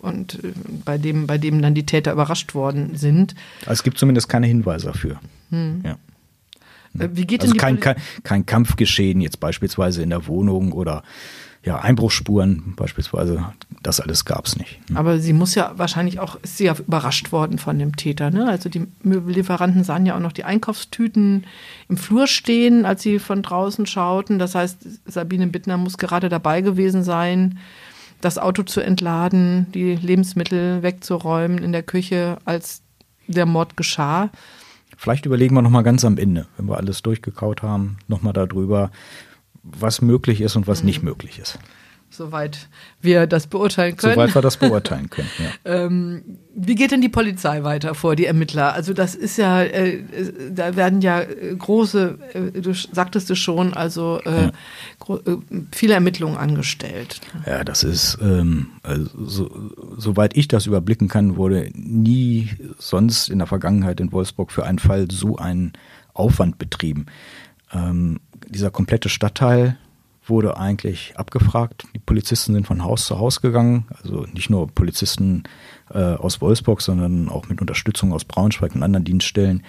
und 0.00 0.42
äh, 0.42 0.52
bei, 0.84 0.96
dem, 0.96 1.26
bei 1.26 1.38
dem 1.38 1.60
dann 1.60 1.74
die 1.74 1.84
Täter 1.84 2.12
überrascht 2.12 2.54
worden 2.54 2.96
sind. 2.96 3.34
Also 3.62 3.72
es 3.72 3.82
gibt 3.82 3.98
zumindest 3.98 4.28
keine 4.28 4.46
Hinweise 4.46 4.86
dafür. 4.86 5.20
Hm. 5.50 5.82
Ja. 5.84 5.98
Äh, 6.98 7.10
wie 7.12 7.26
geht 7.26 7.42
also 7.42 7.52
denn 7.52 7.60
kein, 7.60 7.80
kein, 7.80 7.96
kein 8.22 8.46
Kampfgeschehen 8.46 9.20
jetzt 9.20 9.40
beispielsweise 9.40 10.02
in 10.02 10.10
der 10.10 10.26
Wohnung 10.26 10.72
oder 10.72 11.02
ja, 11.66 11.80
Einbruchsspuren 11.80 12.74
beispielsweise, 12.76 13.44
das 13.82 14.00
alles 14.00 14.24
gab 14.24 14.46
es 14.46 14.56
nicht. 14.56 14.88
Ne? 14.88 14.96
Aber 14.96 15.18
sie 15.18 15.32
muss 15.32 15.56
ja 15.56 15.72
wahrscheinlich 15.76 16.20
auch, 16.20 16.36
ist 16.36 16.58
sie 16.58 16.66
ja 16.66 16.76
überrascht 16.78 17.32
worden 17.32 17.58
von 17.58 17.76
dem 17.76 17.96
Täter. 17.96 18.30
Ne? 18.30 18.48
Also 18.48 18.68
die 18.68 18.86
Möbellieferanten 19.02 19.82
sahen 19.82 20.06
ja 20.06 20.14
auch 20.14 20.20
noch 20.20 20.30
die 20.30 20.44
Einkaufstüten 20.44 21.44
im 21.88 21.96
Flur 21.96 22.28
stehen, 22.28 22.86
als 22.86 23.02
sie 23.02 23.18
von 23.18 23.42
draußen 23.42 23.84
schauten. 23.84 24.38
Das 24.38 24.54
heißt, 24.54 24.78
Sabine 25.06 25.48
Bittner 25.48 25.76
muss 25.76 25.98
gerade 25.98 26.28
dabei 26.28 26.60
gewesen 26.60 27.02
sein, 27.02 27.58
das 28.20 28.38
Auto 28.38 28.62
zu 28.62 28.80
entladen, 28.80 29.66
die 29.72 29.96
Lebensmittel 29.96 30.84
wegzuräumen 30.84 31.58
in 31.58 31.72
der 31.72 31.82
Küche, 31.82 32.38
als 32.44 32.82
der 33.26 33.44
Mord 33.44 33.76
geschah. 33.76 34.30
Vielleicht 34.96 35.26
überlegen 35.26 35.56
wir 35.56 35.62
nochmal 35.62 35.82
ganz 35.82 36.04
am 36.04 36.16
Ende, 36.16 36.46
wenn 36.56 36.66
wir 36.66 36.76
alles 36.76 37.02
durchgekaut 37.02 37.62
haben, 37.62 37.98
nochmal 38.06 38.32
darüber, 38.32 38.92
was 39.78 40.02
möglich 40.02 40.40
ist 40.40 40.56
und 40.56 40.66
was 40.66 40.80
mhm. 40.80 40.86
nicht 40.86 41.02
möglich 41.02 41.38
ist. 41.38 41.58
Soweit 42.08 42.68
wir 43.02 43.26
das 43.26 43.46
beurteilen 43.48 43.96
können. 43.96 44.14
Soweit 44.14 44.34
wir 44.34 44.40
das 44.40 44.56
beurteilen 44.58 45.10
können, 45.10 45.28
ja. 45.38 45.84
ähm, 45.84 46.38
wie 46.54 46.76
geht 46.76 46.92
denn 46.92 47.00
die 47.00 47.08
Polizei 47.08 47.62
weiter 47.64 47.94
vor, 47.94 48.16
die 48.16 48.26
Ermittler? 48.26 48.72
Also 48.72 48.94
das 48.94 49.14
ist 49.14 49.36
ja, 49.36 49.62
äh, 49.62 50.02
da 50.50 50.76
werden 50.76 51.02
ja 51.02 51.22
große, 51.22 52.18
äh, 52.32 52.60
du 52.60 52.72
sagtest 52.72 53.30
es 53.30 53.38
schon, 53.38 53.74
also 53.74 54.20
äh, 54.24 54.44
ja. 54.44 55.14
Äh, 55.14 55.36
viele 55.72 55.94
Ermittlungen 55.94 56.38
angestellt. 56.38 57.20
Ja, 57.44 57.64
das 57.64 57.82
ist, 57.82 58.18
ähm, 58.22 58.68
also, 58.82 59.10
so, 59.26 59.72
soweit 59.98 60.36
ich 60.36 60.48
das 60.48 60.66
überblicken 60.66 61.08
kann, 61.08 61.36
wurde 61.36 61.70
nie 61.74 62.50
sonst 62.78 63.28
in 63.28 63.38
der 63.38 63.48
Vergangenheit 63.48 64.00
in 64.00 64.12
Wolfsburg 64.12 64.52
für 64.52 64.64
einen 64.64 64.78
Fall 64.78 65.08
so 65.10 65.36
ein 65.36 65.72
Aufwand 66.14 66.56
betrieben. 66.56 67.06
Ähm, 67.72 68.20
dieser 68.46 68.70
komplette 68.70 69.08
Stadtteil 69.08 69.76
wurde 70.28 70.56
eigentlich 70.56 71.14
abgefragt. 71.16 71.86
Die 71.94 71.98
Polizisten 71.98 72.54
sind 72.54 72.66
von 72.66 72.82
Haus 72.82 73.06
zu 73.06 73.18
Haus 73.18 73.40
gegangen, 73.40 73.86
also 74.02 74.26
nicht 74.32 74.50
nur 74.50 74.66
Polizisten 74.68 75.44
äh, 75.90 75.98
aus 75.98 76.40
Wolfsburg, 76.40 76.82
sondern 76.82 77.28
auch 77.28 77.48
mit 77.48 77.60
Unterstützung 77.60 78.12
aus 78.12 78.24
Braunschweig 78.24 78.74
und 78.74 78.82
anderen 78.82 79.04
Dienststellen 79.04 79.62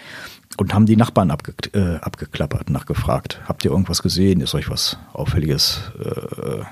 und 0.58 0.74
haben 0.74 0.86
die 0.86 0.96
Nachbarn 0.96 1.32
abge 1.32 1.54
äh, 1.74 1.98
abgeklappert, 1.98 2.70
nachgefragt. 2.70 3.42
Habt 3.46 3.66
ihr 3.66 3.72
irgendwas 3.72 4.02
gesehen? 4.02 4.42
Ist 4.42 4.56
euch 4.56 4.70
was 4.70 4.98
Auffälliges 5.14 5.92
äh, 6.00 6.64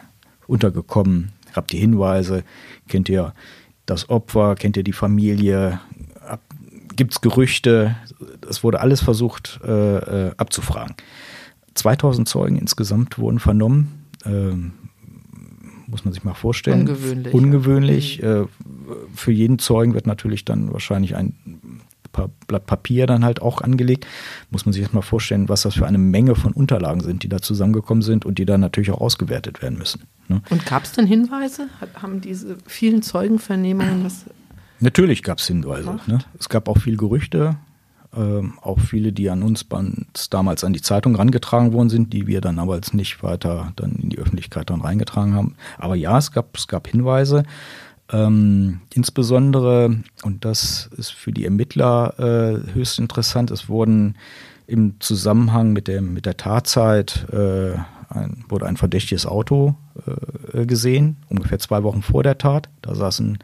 untergekommen? 0.47 1.31
Habt 1.53 1.74
ihr 1.74 1.79
Hinweise? 1.79 2.43
Kennt 2.88 3.07
ihr 3.09 3.33
das 3.85 4.09
Opfer? 4.09 4.55
Kennt 4.55 4.77
ihr 4.77 4.83
die 4.83 4.93
Familie? 4.93 5.79
Gibt 6.95 7.13
es 7.13 7.21
Gerüchte? 7.21 7.95
Es 8.50 8.63
wurde 8.63 8.79
alles 8.79 9.01
versucht 9.01 9.59
äh, 9.63 10.27
äh 10.27 10.31
abzufragen. 10.38 10.95
2000 11.75 12.27
Zeugen 12.27 12.58
insgesamt 12.58 13.20
wurden 13.20 13.39
vernommen. 13.39 14.05
Ähm, 14.25 14.74
muss 15.88 16.03
man 16.03 16.13
sich 16.13 16.24
mal 16.24 16.34
vorstellen. 16.34 16.82
Ungewöhnlich. 16.82 17.34
Ungewöhnlich. 17.34 18.17
Ja. 18.17 18.41
Äh, 18.41 18.48
für 19.13 19.32
jeden 19.32 19.60
Zeugen 19.60 19.94
wird 19.94 20.08
natürlich 20.08 20.46
dann 20.46 20.74
wahrscheinlich 20.74 21.15
ein 21.15 21.36
Blatt 22.48 22.65
Papier 22.65 23.08
dann 23.08 23.25
halt 23.25 23.41
auch 23.41 23.62
angelegt. 23.62 24.08
Muss 24.50 24.65
man 24.65 24.74
sich 24.74 24.82
jetzt 24.82 24.94
mal 24.94 25.01
vorstellen, 25.01 25.50
was 25.50 25.63
das 25.63 25.75
für 25.75 25.86
eine 25.86 25.98
Menge 25.98 26.36
von 26.36 26.53
Unterlagen 26.53 27.01
sind, 27.01 27.24
die 27.24 27.29
da 27.29 27.41
zusammengekommen 27.41 28.01
sind 28.01 28.25
und 28.25 28.39
die 28.39 28.46
dann 28.46 28.62
natürlich 28.62 28.91
auch 28.91 29.01
ausgewertet 29.01 29.62
werden 29.62 29.77
müssen. 29.77 30.03
Ne? 30.27 30.41
Und 30.50 30.65
gab 30.65 30.84
es 30.84 30.94
denn 30.94 31.08
Hinweise? 31.08 31.67
haben 32.01 32.22
diese 32.22 32.58
vielen 32.67 33.01
Zeugenvernehmungen 33.01 34.03
das? 34.03 34.25
Natürlich 34.79 35.24
gab 35.24 35.39
es 35.39 35.48
Hinweise. 35.48 36.00
Ne? 36.08 36.20
Es 36.39 36.50
gab 36.50 36.67
auch 36.67 36.77
viel 36.77 36.98
Gerüchte. 36.98 37.58
Ähm, 38.15 38.53
auch 38.62 38.79
viele, 38.79 39.12
die 39.12 39.29
an 39.29 39.43
uns 39.43 39.65
damals 40.29 40.63
an 40.63 40.74
die 40.74 40.81
Zeitung 40.81 41.15
rangetragen 41.15 41.74
worden 41.74 41.89
sind, 41.89 42.13
die 42.13 42.27
wir 42.27 42.39
dann 42.39 42.60
aber 42.60 42.75
jetzt 42.75 42.93
nicht 42.93 43.22
weiter 43.24 43.74
dann 43.75 43.93
in 43.95 44.10
die 44.10 44.17
Öffentlichkeit 44.17 44.69
dann 44.69 44.81
reingetragen 44.81 45.36
haben. 45.36 45.55
Aber 45.77 45.95
ja, 45.95 46.17
es 46.17 46.31
gab, 46.31 46.55
es 46.55 46.67
gab 46.67 46.88
Hinweise. 46.88 47.43
Ähm, 48.12 48.81
insbesondere, 48.93 49.98
und 50.24 50.45
das 50.45 50.89
ist 50.95 51.12
für 51.12 51.31
die 51.31 51.43
Ermittler 51.43 52.13
äh, 52.19 52.74
höchst 52.74 53.00
interessant, 53.00 53.51
es 53.51 53.67
wurden 53.67 54.15
im 54.67 55.00
Zusammenhang 55.00 55.74
mit, 55.74 55.88
dem, 55.88 56.13
mit 56.13 56.25
der 56.25 56.38
Tatzeit 56.38 57.27
äh, 57.31 57.74
ein, 58.10 58.45
wurde 58.48 58.67
ein 58.67 58.77
verdächtiges 58.77 59.25
Auto 59.25 59.75
äh, 60.53 60.65
gesehen, 60.65 61.17
ungefähr 61.29 61.60
zwei 61.60 61.84
Wochen 61.84 62.01
vor 62.01 62.24
der 62.24 62.38
Tat. 62.38 62.69
Da 62.81 62.95
saßen 62.95 63.39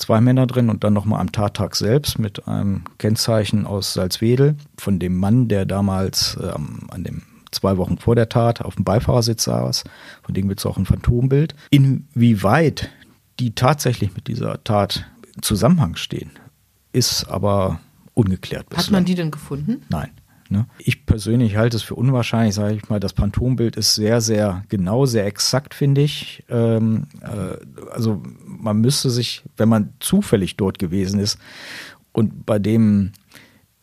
zwei 0.00 0.20
Männer 0.20 0.46
drin 0.46 0.70
und 0.70 0.82
dann 0.84 0.92
nochmal 0.92 1.20
am 1.20 1.32
Tattag 1.32 1.76
selbst 1.76 2.18
mit 2.18 2.48
einem 2.48 2.82
Kennzeichen 2.98 3.66
aus 3.66 3.92
Salzwedel 3.94 4.56
von 4.76 4.98
dem 4.98 5.16
Mann, 5.16 5.48
der 5.48 5.66
damals 5.66 6.36
äh, 6.40 6.52
an 6.88 7.04
dem 7.04 7.22
zwei 7.52 7.76
Wochen 7.76 7.98
vor 7.98 8.14
der 8.14 8.28
Tat 8.28 8.62
auf 8.62 8.76
dem 8.76 8.84
Beifahrersitz 8.84 9.44
saß. 9.44 9.84
Von 10.22 10.34
dem 10.34 10.48
gibt 10.48 10.60
es 10.60 10.66
auch 10.66 10.76
ein 10.76 10.86
Phantombild. 10.86 11.54
Inwieweit 11.70 12.90
die 13.38 13.54
tatsächlich 13.54 14.14
mit 14.14 14.28
dieser 14.28 14.62
Tat 14.64 15.06
in 15.34 15.42
Zusammenhang 15.42 15.96
stehen, 15.96 16.30
ist 16.92 17.24
aber 17.24 17.80
ungeklärt. 18.14 18.68
Bislang. 18.68 18.84
Hat 18.86 18.92
man 18.92 19.04
die 19.04 19.14
denn 19.14 19.30
gefunden? 19.30 19.82
Nein. 19.88 20.10
Ne? 20.50 20.66
Ich 20.78 21.06
persönlich 21.06 21.56
halte 21.56 21.76
es 21.76 21.82
für 21.84 21.94
unwahrscheinlich, 21.94 22.56
sage 22.56 22.74
ich 22.74 22.88
mal, 22.88 22.98
das 22.98 23.12
Phantombild 23.12 23.76
ist 23.76 23.94
sehr, 23.94 24.20
sehr 24.20 24.64
genau, 24.68 25.06
sehr 25.06 25.24
exakt, 25.24 25.74
finde 25.74 26.00
ich. 26.00 26.44
Ähm, 26.48 27.06
äh, 27.22 27.56
also 27.92 28.20
man 28.44 28.80
müsste 28.80 29.10
sich, 29.10 29.44
wenn 29.56 29.68
man 29.68 29.94
zufällig 30.00 30.56
dort 30.56 30.80
gewesen 30.80 31.20
ist 31.20 31.38
und 32.12 32.44
bei 32.46 32.58
dem 32.58 33.12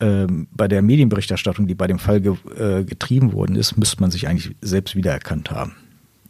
ähm, 0.00 0.46
bei 0.52 0.68
der 0.68 0.82
Medienberichterstattung, 0.82 1.66
die 1.66 1.74
bei 1.74 1.86
dem 1.86 1.98
Fall 1.98 2.20
ge 2.20 2.36
äh, 2.56 2.84
getrieben 2.84 3.32
worden 3.32 3.56
ist, 3.56 3.76
müsste 3.76 4.00
man 4.00 4.10
sich 4.10 4.28
eigentlich 4.28 4.54
selbst 4.60 4.94
wiedererkannt 4.94 5.50
haben. 5.50 5.74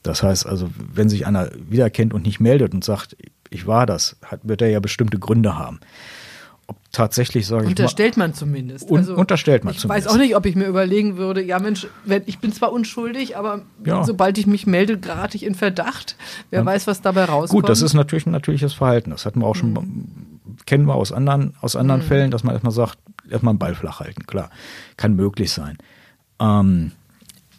Das 0.02 0.22
heißt 0.22 0.46
also, 0.46 0.70
wenn 0.94 1.08
sich 1.08 1.26
einer 1.26 1.50
wiedererkennt 1.68 2.14
und 2.14 2.24
nicht 2.24 2.40
meldet 2.40 2.72
und 2.72 2.84
sagt, 2.84 3.16
ich 3.50 3.66
war 3.66 3.86
das, 3.86 4.16
hat, 4.24 4.40
wird 4.44 4.62
er 4.62 4.70
ja 4.70 4.80
bestimmte 4.80 5.18
Gründe 5.18 5.58
haben. 5.58 5.80
Ob 6.68 6.76
tatsächlich, 6.92 7.46
sage 7.46 7.64
ich 7.64 7.70
Unterstellt 7.70 8.16
man 8.18 8.34
zumindest. 8.34 8.90
Un 8.90 9.08
unterstellt 9.08 9.64
man 9.64 9.72
ich 9.72 9.80
zumindest. 9.80 10.06
weiß 10.06 10.12
auch 10.14 10.18
nicht, 10.18 10.36
ob 10.36 10.44
ich 10.44 10.54
mir 10.54 10.66
überlegen 10.66 11.16
würde, 11.16 11.42
ja 11.42 11.58
Mensch, 11.58 11.86
wenn, 12.04 12.22
ich 12.26 12.38
bin 12.40 12.52
zwar 12.52 12.72
unschuldig, 12.72 13.36
aber 13.38 13.62
Ja. 13.84 14.04
sobald 14.04 14.36
ich 14.38 14.46
mich 14.46 14.66
melde, 14.66 14.98
gerate 14.98 15.36
ich 15.36 15.44
in 15.44 15.54
Verdacht. 15.54 16.16
Wer 16.50 16.64
weiß, 16.66 16.86
was 16.86 17.00
dabei 17.00 17.24
rauskommt. 17.24 17.62
Gut, 17.62 17.68
das 17.70 17.80
ist 17.80 17.94
natürlich 17.94 18.26
ein 18.26 18.32
natürliches 18.32 18.74
Verhalten. 18.74 19.10
Das 19.10 19.24
hatten 19.24 19.40
wir 19.40 19.46
auch 19.46 19.56
schon, 19.56 20.06
kennen 20.66 20.84
wir 20.86 20.94
aus 20.94 21.10
anderen, 21.10 21.54
aus 21.62 21.74
anderen 21.74 22.02
Fällen, 22.02 22.30
dass 22.30 22.44
man 22.44 22.52
erstmal 22.52 22.72
sagt, 22.72 22.98
erstmal 23.30 23.52
einen 23.52 23.58
Ball 23.58 23.74
flach 23.74 24.00
halten, 24.00 24.26
klar. 24.26 24.50
Kann 24.98 25.16
möglich 25.16 25.50
sein. 25.52 25.78
Ähm, 26.38 26.92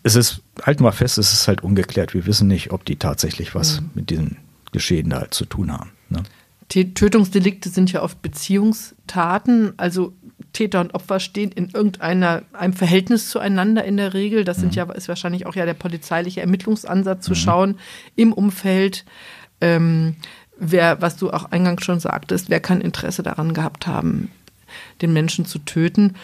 es 0.03 0.15
ist, 0.15 0.41
halten 0.61 0.83
wir 0.83 0.91
fest, 0.91 1.17
es 1.17 1.33
ist 1.33 1.47
halt 1.47 1.63
ungeklärt. 1.63 2.13
Wir 2.13 2.25
wissen 2.27 2.47
nicht, 2.47 2.71
ob 2.71 2.85
die 2.85 2.95
tatsächlich 2.97 3.55
was 3.55 3.81
mit 3.95 4.09
diesem 4.11 4.37
Geschehen 4.71 5.09
da 5.09 5.19
halt 5.21 5.33
zu 5.33 5.45
tun 5.45 5.71
haben. 5.71 5.91
Ne? 6.09 6.21
Tötungsdelikte 6.69 7.69
sind 7.69 7.91
ja 7.91 8.03
oft 8.03 8.21
Beziehungstaten, 8.21 9.73
also 9.77 10.13
Täter 10.53 10.81
und 10.81 10.93
Opfer 10.93 11.19
stehen 11.19 11.51
in 11.51 11.69
irgendeiner 11.69 12.43
einem 12.53 12.73
Verhältnis 12.73 13.29
zueinander 13.29 13.83
in 13.83 13.97
der 13.97 14.13
Regel. 14.13 14.43
Das 14.43 14.57
sind 14.57 14.75
ja 14.75 14.83
ist 14.91 15.07
wahrscheinlich 15.07 15.45
auch 15.45 15.55
ja 15.55 15.65
der 15.65 15.73
polizeiliche 15.73 16.41
Ermittlungsansatz 16.41 17.25
zu 17.25 17.35
schauen 17.35 17.75
im 18.15 18.33
Umfeld. 18.33 19.05
Ähm, 19.61 20.15
wer, 20.57 21.01
was 21.01 21.17
du 21.17 21.31
auch 21.31 21.51
eingangs 21.51 21.83
schon 21.83 21.99
sagtest, 21.99 22.49
wer 22.49 22.59
kann 22.59 22.81
Interesse 22.81 23.23
daran 23.23 23.53
gehabt 23.53 23.87
haben, 23.87 24.31
den 25.01 25.11
Menschen 25.11 25.45
zu 25.45 25.59
töten? 25.59 26.15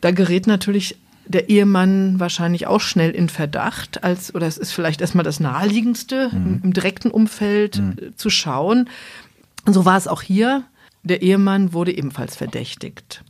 Da 0.00 0.10
gerät 0.10 0.46
natürlich 0.46 0.96
der 1.26 1.48
Ehemann 1.48 2.20
wahrscheinlich 2.20 2.66
auch 2.66 2.80
schnell 2.80 3.10
in 3.10 3.28
Verdacht, 3.28 4.04
als, 4.04 4.34
oder 4.34 4.46
es 4.46 4.58
ist 4.58 4.72
vielleicht 4.72 5.00
erstmal 5.00 5.24
das 5.24 5.40
Naheliegendste, 5.40 6.30
im, 6.32 6.60
im 6.62 6.72
direkten 6.72 7.10
Umfeld 7.10 7.78
äh, 7.78 8.14
zu 8.14 8.30
schauen. 8.30 8.90
Und 9.64 9.72
so 9.72 9.84
war 9.84 9.96
es 9.96 10.08
auch 10.08 10.22
hier. 10.22 10.64
Der 11.02 11.22
Ehemann 11.22 11.72
wurde 11.72 11.96
ebenfalls 11.96 12.36
verdächtigt. 12.36 13.24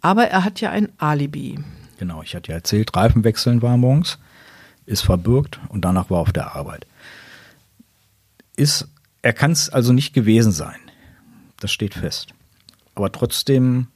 Aber 0.00 0.26
er 0.26 0.44
hat 0.44 0.60
ja 0.60 0.70
ein 0.70 0.92
Alibi. 0.98 1.58
Genau, 1.98 2.22
ich 2.22 2.34
hatte 2.34 2.50
ja 2.50 2.56
erzählt, 2.56 2.94
Reifenwechseln 2.94 3.62
war 3.62 3.76
morgens, 3.76 4.18
ist 4.84 5.02
verbürgt 5.02 5.60
und 5.68 5.84
danach 5.84 6.10
war 6.10 6.18
auf 6.18 6.32
der 6.32 6.54
Arbeit. 6.54 6.86
Ist, 8.56 8.88
er 9.22 9.32
kann 9.32 9.52
es 9.52 9.70
also 9.70 9.92
nicht 9.92 10.12
gewesen 10.12 10.52
sein. 10.52 10.76
Das 11.60 11.72
steht 11.72 11.94
fest. 11.94 12.34
Aber 12.94 13.10
trotzdem 13.10 13.88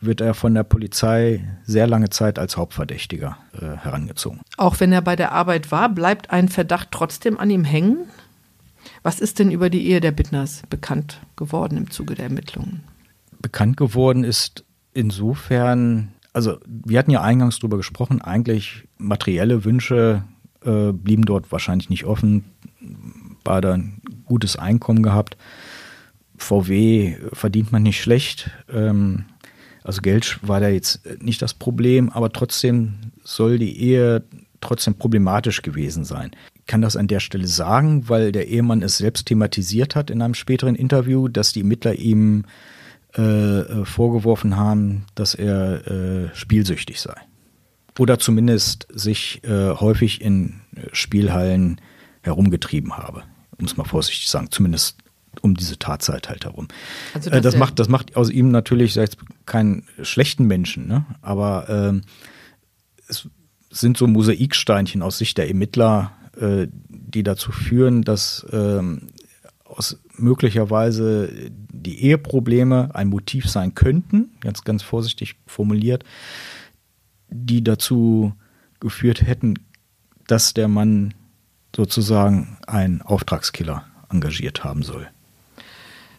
wird 0.00 0.20
er 0.20 0.34
von 0.34 0.54
der 0.54 0.64
Polizei 0.64 1.44
sehr 1.64 1.86
lange 1.86 2.10
Zeit 2.10 2.38
als 2.38 2.56
Hauptverdächtiger 2.56 3.38
äh, 3.52 3.76
herangezogen. 3.76 4.40
Auch 4.56 4.80
wenn 4.80 4.92
er 4.92 5.02
bei 5.02 5.16
der 5.16 5.32
Arbeit 5.32 5.70
war, 5.70 5.88
bleibt 5.88 6.30
ein 6.30 6.48
Verdacht 6.48 6.88
trotzdem 6.90 7.38
an 7.38 7.50
ihm 7.50 7.64
hängen. 7.64 8.08
Was 9.02 9.20
ist 9.20 9.38
denn 9.38 9.50
über 9.50 9.70
die 9.70 9.86
Ehe 9.86 10.00
der 10.00 10.12
Bittners 10.12 10.62
bekannt 10.70 11.20
geworden 11.36 11.76
im 11.76 11.90
Zuge 11.90 12.14
der 12.14 12.26
Ermittlungen? 12.26 12.82
bekannt 13.40 13.76
geworden 13.76 14.24
ist 14.24 14.64
insofern, 14.92 16.12
also 16.32 16.58
wir 16.66 16.98
hatten 16.98 17.10
ja 17.10 17.22
eingangs 17.22 17.58
drüber 17.58 17.76
gesprochen, 17.76 18.20
eigentlich 18.20 18.88
materielle 18.98 19.64
Wünsche 19.64 20.24
äh, 20.64 20.92
blieben 20.92 21.24
dort 21.24 21.50
wahrscheinlich 21.52 21.90
nicht 21.90 22.04
offen. 22.04 22.44
Beide 23.44 23.74
ein 23.74 24.02
gutes 24.24 24.56
Einkommen 24.56 25.02
gehabt. 25.02 25.36
VW 26.36 27.16
verdient 27.32 27.72
man 27.72 27.82
nicht 27.82 28.00
schlecht. 28.00 28.50
Ähm, 28.72 29.24
also 29.84 30.02
Geld 30.02 30.38
war 30.42 30.60
da 30.60 30.68
jetzt 30.68 31.00
nicht 31.22 31.40
das 31.40 31.54
Problem, 31.54 32.10
aber 32.10 32.32
trotzdem 32.32 32.98
soll 33.22 33.58
die 33.58 33.80
Ehe 33.80 34.24
trotzdem 34.60 34.94
problematisch 34.94 35.62
gewesen 35.62 36.04
sein. 36.04 36.32
Ich 36.68 36.70
kann 36.70 36.82
das 36.82 36.96
an 36.96 37.06
der 37.08 37.20
Stelle 37.20 37.46
sagen, 37.46 38.10
weil 38.10 38.30
der 38.30 38.46
Ehemann 38.48 38.82
es 38.82 38.98
selbst 38.98 39.24
thematisiert 39.24 39.96
hat 39.96 40.10
in 40.10 40.20
einem 40.20 40.34
späteren 40.34 40.74
Interview, 40.74 41.26
dass 41.26 41.54
die 41.54 41.60
Ermittler 41.60 41.94
ihm 41.94 42.44
äh, 43.16 43.22
äh, 43.22 43.84
vorgeworfen 43.86 44.54
haben, 44.58 45.06
dass 45.14 45.34
er 45.34 45.86
äh, 45.86 46.28
spielsüchtig 46.36 47.00
sei. 47.00 47.14
Oder 47.98 48.18
zumindest 48.18 48.86
sich 48.92 49.42
äh, 49.44 49.70
häufig 49.76 50.20
in 50.20 50.60
äh, 50.76 50.82
Spielhallen 50.92 51.80
herumgetrieben 52.20 52.98
habe, 52.98 53.22
um 53.58 53.64
es 53.64 53.78
mal 53.78 53.84
vorsichtig 53.84 54.26
zu 54.26 54.32
sagen, 54.32 54.48
zumindest 54.50 54.98
um 55.40 55.54
diese 55.54 55.78
Tatzeit 55.78 56.28
halt 56.28 56.44
herum. 56.44 56.68
Also, 57.14 57.30
äh, 57.30 57.40
das, 57.40 57.54
er- 57.54 57.60
macht, 57.60 57.78
das 57.78 57.88
macht 57.88 58.14
aus 58.14 58.28
ihm 58.28 58.50
natürlich 58.50 58.94
jetzt, 58.94 59.16
keinen 59.46 59.84
schlechten 60.02 60.44
Menschen, 60.46 60.86
ne? 60.86 61.06
aber 61.22 61.66
ähm, 61.70 62.02
es 63.08 63.26
sind 63.70 63.96
so 63.96 64.06
Mosaiksteinchen 64.06 65.00
aus 65.00 65.16
Sicht 65.16 65.38
der 65.38 65.48
Ermittler, 65.48 66.12
äh, 66.40 66.68
die 66.88 67.22
dazu 67.22 67.52
führen, 67.52 68.02
dass 68.02 68.46
ähm, 68.52 69.08
aus 69.64 69.98
möglicherweise 70.16 71.30
die 71.50 72.02
Eheprobleme 72.02 72.94
ein 72.94 73.08
Motiv 73.08 73.48
sein 73.48 73.74
könnten, 73.74 74.30
ganz, 74.40 74.64
ganz 74.64 74.82
vorsichtig 74.82 75.36
formuliert, 75.46 76.04
die 77.28 77.62
dazu 77.62 78.32
geführt 78.80 79.22
hätten, 79.22 79.54
dass 80.26 80.54
der 80.54 80.68
Mann 80.68 81.14
sozusagen 81.74 82.58
einen 82.66 83.02
Auftragskiller 83.02 83.84
engagiert 84.10 84.64
haben 84.64 84.82
soll. 84.82 85.08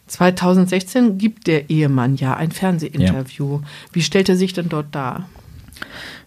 2016 0.06 1.18
gibt 1.18 1.46
der 1.46 1.70
Ehemann 1.70 2.16
ja 2.16 2.36
ein 2.36 2.50
Fernsehinterview. 2.50 3.60
Wie 3.92 4.02
stellt 4.02 4.28
er 4.28 4.36
sich 4.36 4.52
denn 4.52 4.68
dort 4.68 4.94
dar? 4.94 5.28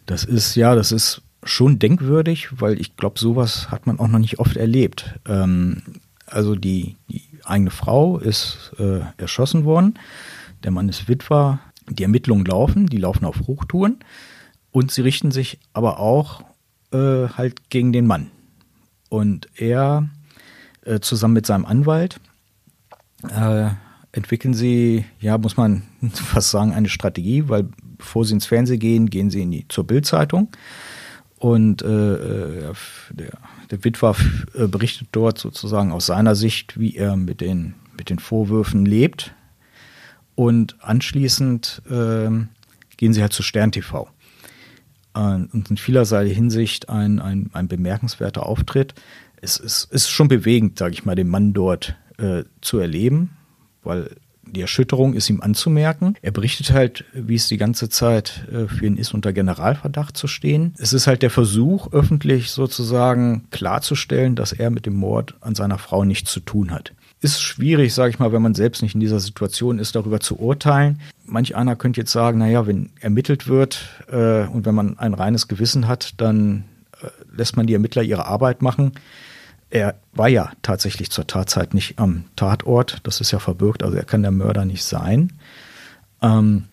Das 0.05 0.23
ist, 0.23 0.55
ja, 0.55 0.75
das 0.75 0.91
ist 0.91 1.22
schon 1.45 1.79
denkwürdig, 1.79 2.49
weil 2.59 2.79
ich 2.79 2.95
glaube, 2.95 3.19
sowas 3.19 3.71
hat 3.71 3.87
man 3.87 3.99
auch 3.99 4.07
noch 4.07 4.19
nicht 4.19 4.39
oft 4.39 4.57
erlebt. 4.57 5.19
Ähm, 5.27 5.81
also 6.27 6.55
die, 6.55 6.95
die 7.09 7.21
eigene 7.43 7.71
Frau 7.71 8.17
ist 8.17 8.71
äh, 8.79 9.01
erschossen 9.17 9.65
worden, 9.65 9.99
der 10.63 10.71
Mann 10.71 10.89
ist 10.89 11.07
Witwer, 11.07 11.59
die 11.89 12.03
Ermittlungen 12.03 12.45
laufen, 12.45 12.87
die 12.87 12.97
laufen 12.97 13.25
auf 13.25 13.47
Hochtouren 13.47 13.97
und 14.71 14.91
sie 14.91 15.01
richten 15.01 15.31
sich 15.31 15.59
aber 15.73 15.99
auch 15.99 16.43
äh, 16.91 17.27
halt 17.29 17.69
gegen 17.69 17.91
den 17.91 18.07
Mann. 18.07 18.31
Und 19.09 19.47
er 19.55 20.09
äh, 20.85 20.99
zusammen 20.99 21.35
mit 21.35 21.45
seinem 21.45 21.65
Anwalt 21.65 22.19
äh, 23.29 23.69
entwickeln 24.11 24.53
sie, 24.53 25.05
ja, 25.19 25.37
muss 25.37 25.57
man 25.57 25.83
fast 26.13 26.51
sagen, 26.51 26.73
eine 26.73 26.89
Strategie, 26.89 27.49
weil 27.49 27.67
bevor 27.97 28.25
sie 28.25 28.33
ins 28.33 28.45
Fernsehen 28.45 28.79
gehen, 28.79 29.09
gehen 29.09 29.29
sie 29.29 29.41
in 29.41 29.51
die, 29.51 29.67
zur 29.67 29.85
Bildzeitung 29.85 30.49
und 31.43 31.81
äh, 31.81 32.13
äh, 32.13 32.73
der, 33.09 33.37
der 33.69 33.83
Witwer 33.83 34.15
äh, 34.53 34.65
berichtet 34.67 35.09
dort 35.11 35.37
sozusagen 35.37 35.91
aus 35.91 36.05
seiner 36.05 36.35
Sicht, 36.35 36.79
wie 36.79 36.95
er 36.95 37.17
mit 37.17 37.41
den, 37.41 37.73
mit 37.97 38.09
den 38.09 38.19
Vorwürfen 38.19 38.85
lebt. 38.85 39.35
Und 40.35 40.77
anschließend 40.81 41.81
äh, 41.89 42.29
gehen 42.95 43.13
sie 43.13 43.21
halt 43.21 43.33
zu 43.33 43.43
Stern 43.43 43.73
TV. 43.73 44.07
Äh, 45.15 45.19
und 45.19 45.69
in 45.69 45.75
vielerlei 45.75 46.33
Hinsicht 46.33 46.87
ein, 46.87 47.19
ein, 47.19 47.49
ein 47.51 47.67
bemerkenswerter 47.67 48.45
Auftritt. 48.45 48.93
Es 49.41 49.57
ist, 49.57 49.91
ist 49.91 50.09
schon 50.09 50.29
bewegend, 50.29 50.79
sage 50.79 50.93
ich 50.93 51.03
mal, 51.03 51.15
den 51.15 51.27
Mann 51.27 51.51
dort 51.51 51.97
äh, 52.19 52.45
zu 52.61 52.77
erleben, 52.77 53.31
weil 53.83 54.15
die 54.45 54.61
Erschütterung 54.61 55.13
ist 55.13 55.29
ihm 55.29 55.41
anzumerken. 55.41 56.15
Er 56.21 56.31
berichtet 56.31 56.71
halt, 56.71 57.05
wie 57.13 57.35
es 57.35 57.47
die 57.47 57.57
ganze 57.57 57.89
Zeit 57.89 58.47
äh, 58.51 58.67
für 58.67 58.85
ihn 58.85 58.97
ist, 58.97 59.13
unter 59.13 59.33
Generalverdacht 59.33 60.15
zu 60.15 60.27
stehen. 60.27 60.73
Es 60.77 60.93
ist 60.93 61.07
halt 61.07 61.21
der 61.21 61.29
Versuch, 61.29 61.91
öffentlich 61.91 62.51
sozusagen 62.51 63.47
klarzustellen, 63.51 64.35
dass 64.35 64.51
er 64.51 64.69
mit 64.69 64.85
dem 64.85 64.95
Mord 64.95 65.35
an 65.41 65.55
seiner 65.55 65.77
Frau 65.77 66.03
nichts 66.03 66.31
zu 66.31 66.39
tun 66.39 66.71
hat. 66.71 66.93
Ist 67.21 67.41
schwierig, 67.41 67.93
sage 67.93 68.09
ich 68.09 68.19
mal, 68.19 68.33
wenn 68.33 68.41
man 68.41 68.53
selbst 68.53 68.81
nicht 68.81 68.95
in 68.95 68.99
dieser 68.99 69.19
Situation 69.19 69.79
ist, 69.79 69.95
darüber 69.95 70.19
zu 70.19 70.37
urteilen. 70.39 70.99
Manch 71.25 71.55
einer 71.55 71.75
könnte 71.75 72.01
jetzt 72.01 72.11
sagen, 72.11 72.39
naja, 72.39 72.67
wenn 72.67 72.89
ermittelt 72.99 73.47
wird 73.47 73.87
äh, 74.11 74.45
und 74.47 74.65
wenn 74.65 74.75
man 74.75 74.99
ein 74.99 75.13
reines 75.13 75.47
Gewissen 75.47 75.87
hat, 75.87 76.19
dann 76.19 76.65
äh, 77.01 77.07
lässt 77.35 77.55
man 77.55 77.65
die 77.65 77.73
Ermittler 77.73 78.03
ihre 78.03 78.25
Arbeit 78.25 78.61
machen. 78.61 78.91
Er 79.73 79.95
war 80.11 80.27
ja 80.27 80.51
tatsächlich 80.61 81.09
zur 81.09 81.25
Tatzeit 81.25 81.73
nicht 81.73 81.97
am 81.97 82.25
Tatort. 82.35 82.99
Das 83.01 83.21
ist 83.21 83.31
ja 83.31 83.39
verbürgt, 83.39 83.81
also 83.81 83.97
er 83.97 84.05
kann 84.05 84.21
der 84.21 84.29
Mörder 84.29 84.65
nicht 84.65 84.83
sein. 84.83 85.33
Ähm, 86.21 86.65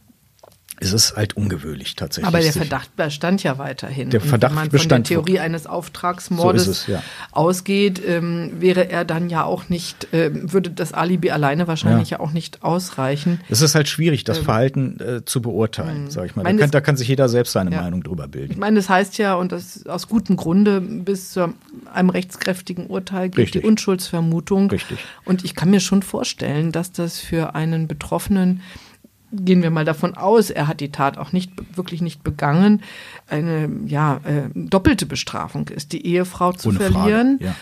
es 0.80 0.92
ist 0.94 1.14
halt 1.16 1.36
ungewöhnlich 1.36 1.94
tatsächlich. 1.94 2.26
Aber 2.26 2.40
der 2.40 2.52
Verdacht 2.52 2.96
bestand 2.96 3.42
ja 3.42 3.58
weiterhin. 3.58 4.10
Der 4.10 4.22
Und 4.22 4.28
Verdacht 4.28 4.52
wenn 4.52 4.56
man 4.62 4.68
bestand 4.70 5.06
von 5.08 5.14
der 5.16 5.24
Theorie 5.24 5.38
eines 5.40 5.66
Auftragsmordes 5.66 6.64
So 6.64 6.70
es, 6.70 6.86
ja. 6.86 7.02
ausgeht, 7.32 8.00
ähm, 8.06 8.52
wäre 8.60 8.90
er 8.90 9.04
dann 9.04 9.28
ja 9.30 9.44
auch 9.44 9.68
nicht, 9.68 10.08
ähm, 10.12 10.52
würde 10.52 10.70
das 10.70 10.92
Alibi 10.92 11.30
alleine 11.30 11.68
wahrscheinlich 11.68 12.10
ja, 12.10 12.18
Ja. 12.18 12.24
auch 12.24 12.32
nicht 12.32 12.62
ausreichen. 12.62 13.40
Es 13.48 13.60
ist 13.60 13.74
halt 13.74 13.88
schwierig, 13.88 14.24
das 14.24 14.38
Verhalten 14.38 14.98
äh, 15.00 15.24
zu 15.24 15.42
beurteilen, 15.42 16.10
sag 16.10 16.26
ich 16.26 16.36
mal. 16.36 16.42
Da 16.44 16.48
Ähm, 16.50 16.56
Meine, 16.56 16.58
kann, 16.60 16.66
es- 16.68 16.72
da 16.72 16.80
kann 16.80 16.96
sich 16.96 17.08
jeder 17.08 17.28
selbst 17.28 17.52
seine 17.52 17.70
Ja. 17.72 17.82
Meinung 17.82 18.02
drüber 18.02 18.26
bilden. 18.28 18.52
Ich 18.52 18.58
meine, 18.58 18.76
das 18.76 18.88
heißt 18.88 19.18
ja, 19.18 19.34
und 19.34 19.52
das 19.52 19.86
aus 19.86 20.08
gutem 20.08 20.36
Grunde, 20.36 20.80
bis 20.80 21.32
zu 21.32 21.52
einem 21.92 22.10
rechtskräftigen 22.10 22.86
Urteil 22.86 23.28
gilt 23.28 23.38
Richtig. 23.48 23.62
die 23.62 23.68
Unschuldsvermutung. 23.68 24.70
Richtig. 24.70 24.98
Und 25.24 25.44
ich 25.44 25.54
kann 25.54 25.70
mir 25.70 25.80
schon 25.80 26.02
vorstellen, 26.02 26.72
dass 26.72 26.92
das 26.92 27.18
für 27.18 27.54
einen 27.54 27.86
Betroffenen 27.86 28.62
gehen 29.32 29.62
wir 29.62 29.70
mal 29.70 29.84
davon 29.84 30.14
aus, 30.16 30.50
er 30.50 30.66
hat 30.68 30.80
die 30.80 30.92
Tat 30.92 31.18
auch 31.18 31.32
nicht 31.32 31.52
wirklich 31.76 32.02
nicht 32.02 32.22
begangen, 32.22 32.82
eine 33.28 33.70
ja 33.86 34.20
äh, 34.24 34.48
doppelte 34.54 35.06
Bestrafung 35.06 35.68
ist, 35.68 35.92
die 35.92 36.04
Ehefrau 36.06 36.52
zu 36.52 36.68
Ohne 36.68 36.78
Frage, 36.78 36.92
verlieren 36.92 37.38
ja. 37.40 37.54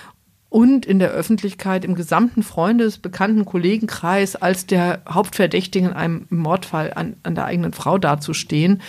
und 0.48 0.86
in 0.86 0.98
der 0.98 1.10
Öffentlichkeit 1.10 1.84
im 1.84 1.94
gesamten 1.94 2.42
Freundes-, 2.42 2.98
Bekannten-, 2.98 3.44
Kollegenkreis 3.44 4.36
als 4.36 4.66
der 4.66 5.02
Hauptverdächtige 5.08 5.88
in 5.88 5.92
einem 5.92 6.26
Mordfall 6.30 6.92
an, 6.94 7.16
an 7.22 7.34
der 7.34 7.44
eigenen 7.44 7.72
Frau 7.72 7.98
dazustehen. 7.98 8.80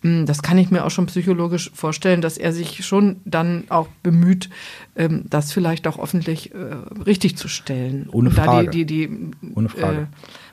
Mm, 0.00 0.24
Das 0.24 0.42
kann 0.42 0.56
ich 0.56 0.70
mir 0.70 0.84
auch 0.84 0.90
schon 0.90 1.06
psychologisch 1.06 1.70
vorstellen, 1.74 2.22
dass 2.22 2.38
er 2.38 2.52
sich 2.52 2.84
schon 2.84 3.20
dann 3.26 3.64
auch 3.68 3.88
bemüht, 4.02 4.48
ähm, 4.96 5.24
das 5.28 5.52
vielleicht 5.52 5.86
auch 5.86 5.98
öffentlich 5.98 6.54
äh, 6.54 6.56
richtig 7.04 7.36
zu 7.36 7.48
stellen. 7.48 8.08
Ohne 8.10 8.30
Und 8.30 8.38
da 8.38 8.44
Frage. 8.44 8.70
die, 8.70 8.86
die, 8.86 9.08
die 9.08 9.54
Ohne 9.54 9.68
Frage. 9.68 10.02
Äh, 10.02 10.06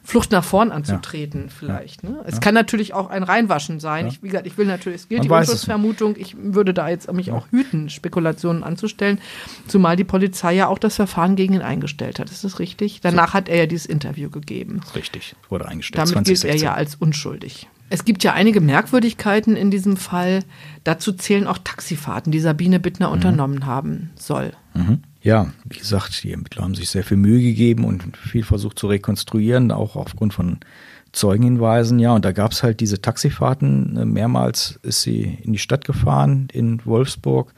Flucht 0.10 0.32
nach 0.32 0.44
vorn 0.44 0.72
anzutreten, 0.72 1.50
vielleicht. 1.50 2.04
Ne? 2.04 2.24
Es 2.26 2.42
kann 2.42 2.56
natürlich 2.56 2.96
auch 2.96 3.12
ein 3.12 3.22
Reinwaschen 3.22 3.80
sein. 3.80 4.08
Ich, 4.08 4.24
wie 4.24 4.30
gesagt, 4.30 4.48
ich 4.48 4.58
will 4.58 4.66
natürlich, 4.66 5.02
es 5.02 5.08
gilt 5.08 5.20
Man 5.20 5.28
die 5.28 5.34
Unschuldsvermutung. 5.34 6.16
Ich 6.18 6.36
würde 6.36 6.74
da 6.74 6.90
jetzt 6.90 7.12
mich 7.14 7.32
auch 7.32 7.48
hüten, 7.52 7.92
Spekulationen 7.92 8.64
anzustellen, 8.64 9.20
zumal 9.68 9.96
die 9.96 10.04
Polizei 10.04 10.54
ja 10.56 10.68
auch 10.68 10.80
das 10.80 10.96
Verfahren 10.96 11.36
gegen 11.36 11.54
ihn 11.54 11.62
eingestellt 11.62 12.18
hat. 12.18 12.32
Ist 12.32 12.44
das 12.44 12.58
richtig? 12.58 13.02
Danach 13.02 13.36
hat 13.36 13.50
er 13.50 13.58
ja 13.58 13.66
dieses 13.68 13.86
Interview 13.86 14.32
gegeben. 14.32 14.82
Richtig, 14.96 15.36
wurde 15.48 15.68
eingestellt. 15.68 16.00
Damit 16.00 16.26
gilt 16.26 16.44
er 16.44 16.58
2016. 16.58 16.66
ja 16.66 16.74
als 16.74 16.96
unschuldig. 16.96 17.68
Es 17.92 18.04
gibt 18.04 18.24
ja 18.24 18.34
einige 18.34 18.62
Merkwürdigkeiten 18.62 19.56
in 19.56 19.70
diesem 19.70 19.96
Fall. 19.96 20.40
Dazu 20.84 21.12
zählen 21.12 21.46
auch 21.46 21.60
Taxifahrten, 21.60 22.32
die 22.32 22.40
Sabine 22.40 22.80
Bittner 22.80 23.12
unternommen 23.12 23.68
haben 23.68 24.10
soll. 24.16 24.54
Mhm. 24.74 25.04
Ja, 25.22 25.52
wie 25.66 25.78
gesagt, 25.78 26.24
die 26.24 26.32
Ermittler 26.32 26.64
haben 26.64 26.76
sich 26.76 26.90
sehr 26.90 27.04
viel 27.04 27.18
Mühe 27.18 27.42
gegeben 27.42 27.84
und 27.84 28.16
viel 28.16 28.44
versucht 28.44 28.80
zu 28.80 28.88
rekonstruieren, 28.88 29.72
auch 29.72 29.96
aufgrund 29.96 30.34
von 30.34 30.60
Zeugenhinweisen. 31.12 32.00
Ja, 32.00 32.14
und 32.14 32.24
da 32.24 32.32
gab 32.32 32.52
es 32.52 32.64
halt 32.64 32.80
diese 32.80 33.02
Taxifahrten. 33.02 33.98
Äh, 33.98 34.06
Mehrmals 34.06 34.80
ist 34.84 35.02
sie 35.02 35.40
in 35.44 35.54
die 35.54 35.60
Stadt 35.60 35.86
gefahren, 35.86 36.48
in 36.54 36.86
Wolfsburg. 36.86 37.54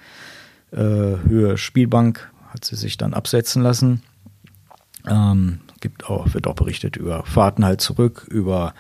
Äh, 0.71 0.77
Höhe 0.77 1.57
Spielbank 1.57 2.31
hat 2.49 2.65
sie 2.65 2.75
sich 2.75 2.97
dann 2.97 3.13
absetzen 3.13 3.61
lassen. 3.61 4.01
Ähm, 5.07 5.59
gibt 5.81 6.05
auch, 6.05 6.33
wird 6.33 6.47
auch 6.47 6.55
berichtet 6.55 6.95
über 6.95 7.25
Fahrten 7.25 7.65
halt 7.65 7.81
zurück, 7.81 8.27
über 8.29 8.73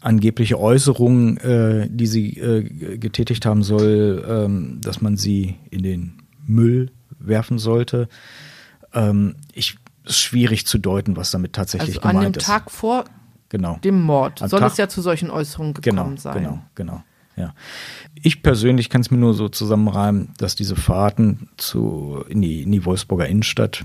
angebliche 0.00 0.60
Äußerungen, 0.60 1.38
äh, 1.38 1.88
die 1.90 2.06
sie 2.06 2.38
äh, 2.38 2.98
getätigt 2.98 3.46
haben 3.46 3.62
soll, 3.62 4.24
ähm, 4.28 4.80
dass 4.82 5.00
man 5.00 5.16
sie 5.16 5.56
in 5.70 5.82
den 5.82 6.12
Müll 6.46 6.90
werfen 7.26 7.58
sollte. 7.58 8.08
Ähm, 8.92 9.36
ich 9.52 9.76
ist 10.04 10.20
schwierig 10.20 10.66
zu 10.66 10.78
deuten, 10.78 11.16
was 11.16 11.30
damit 11.30 11.54
tatsächlich 11.54 11.96
Also 11.96 12.00
an 12.08 12.16
dem 12.16 12.18
gemeint 12.20 12.36
ist. 12.36 12.44
Tag 12.46 12.70
vor 12.70 13.04
genau. 13.48 13.78
dem 13.82 14.02
Mord 14.02 14.42
Am 14.42 14.48
soll 14.48 14.60
Tag- 14.60 14.72
es 14.72 14.76
ja 14.76 14.88
zu 14.88 15.00
solchen 15.00 15.30
Äußerungen 15.30 15.74
Genau, 15.74 16.02
gekommen 16.02 16.16
sein. 16.18 16.34
genau, 16.42 16.58
genau. 16.74 17.02
Ja. 17.36 17.52
Ich 18.14 18.42
persönlich 18.42 18.90
kann 18.90 19.00
es 19.00 19.10
mir 19.10 19.16
nur 19.16 19.34
so 19.34 19.48
zusammenreimen, 19.48 20.32
dass 20.38 20.54
diese 20.54 20.76
Fahrten 20.76 21.48
zu, 21.56 22.22
in, 22.28 22.42
die, 22.42 22.62
in 22.62 22.70
die 22.70 22.84
Wolfsburger 22.84 23.26
Innenstadt 23.26 23.84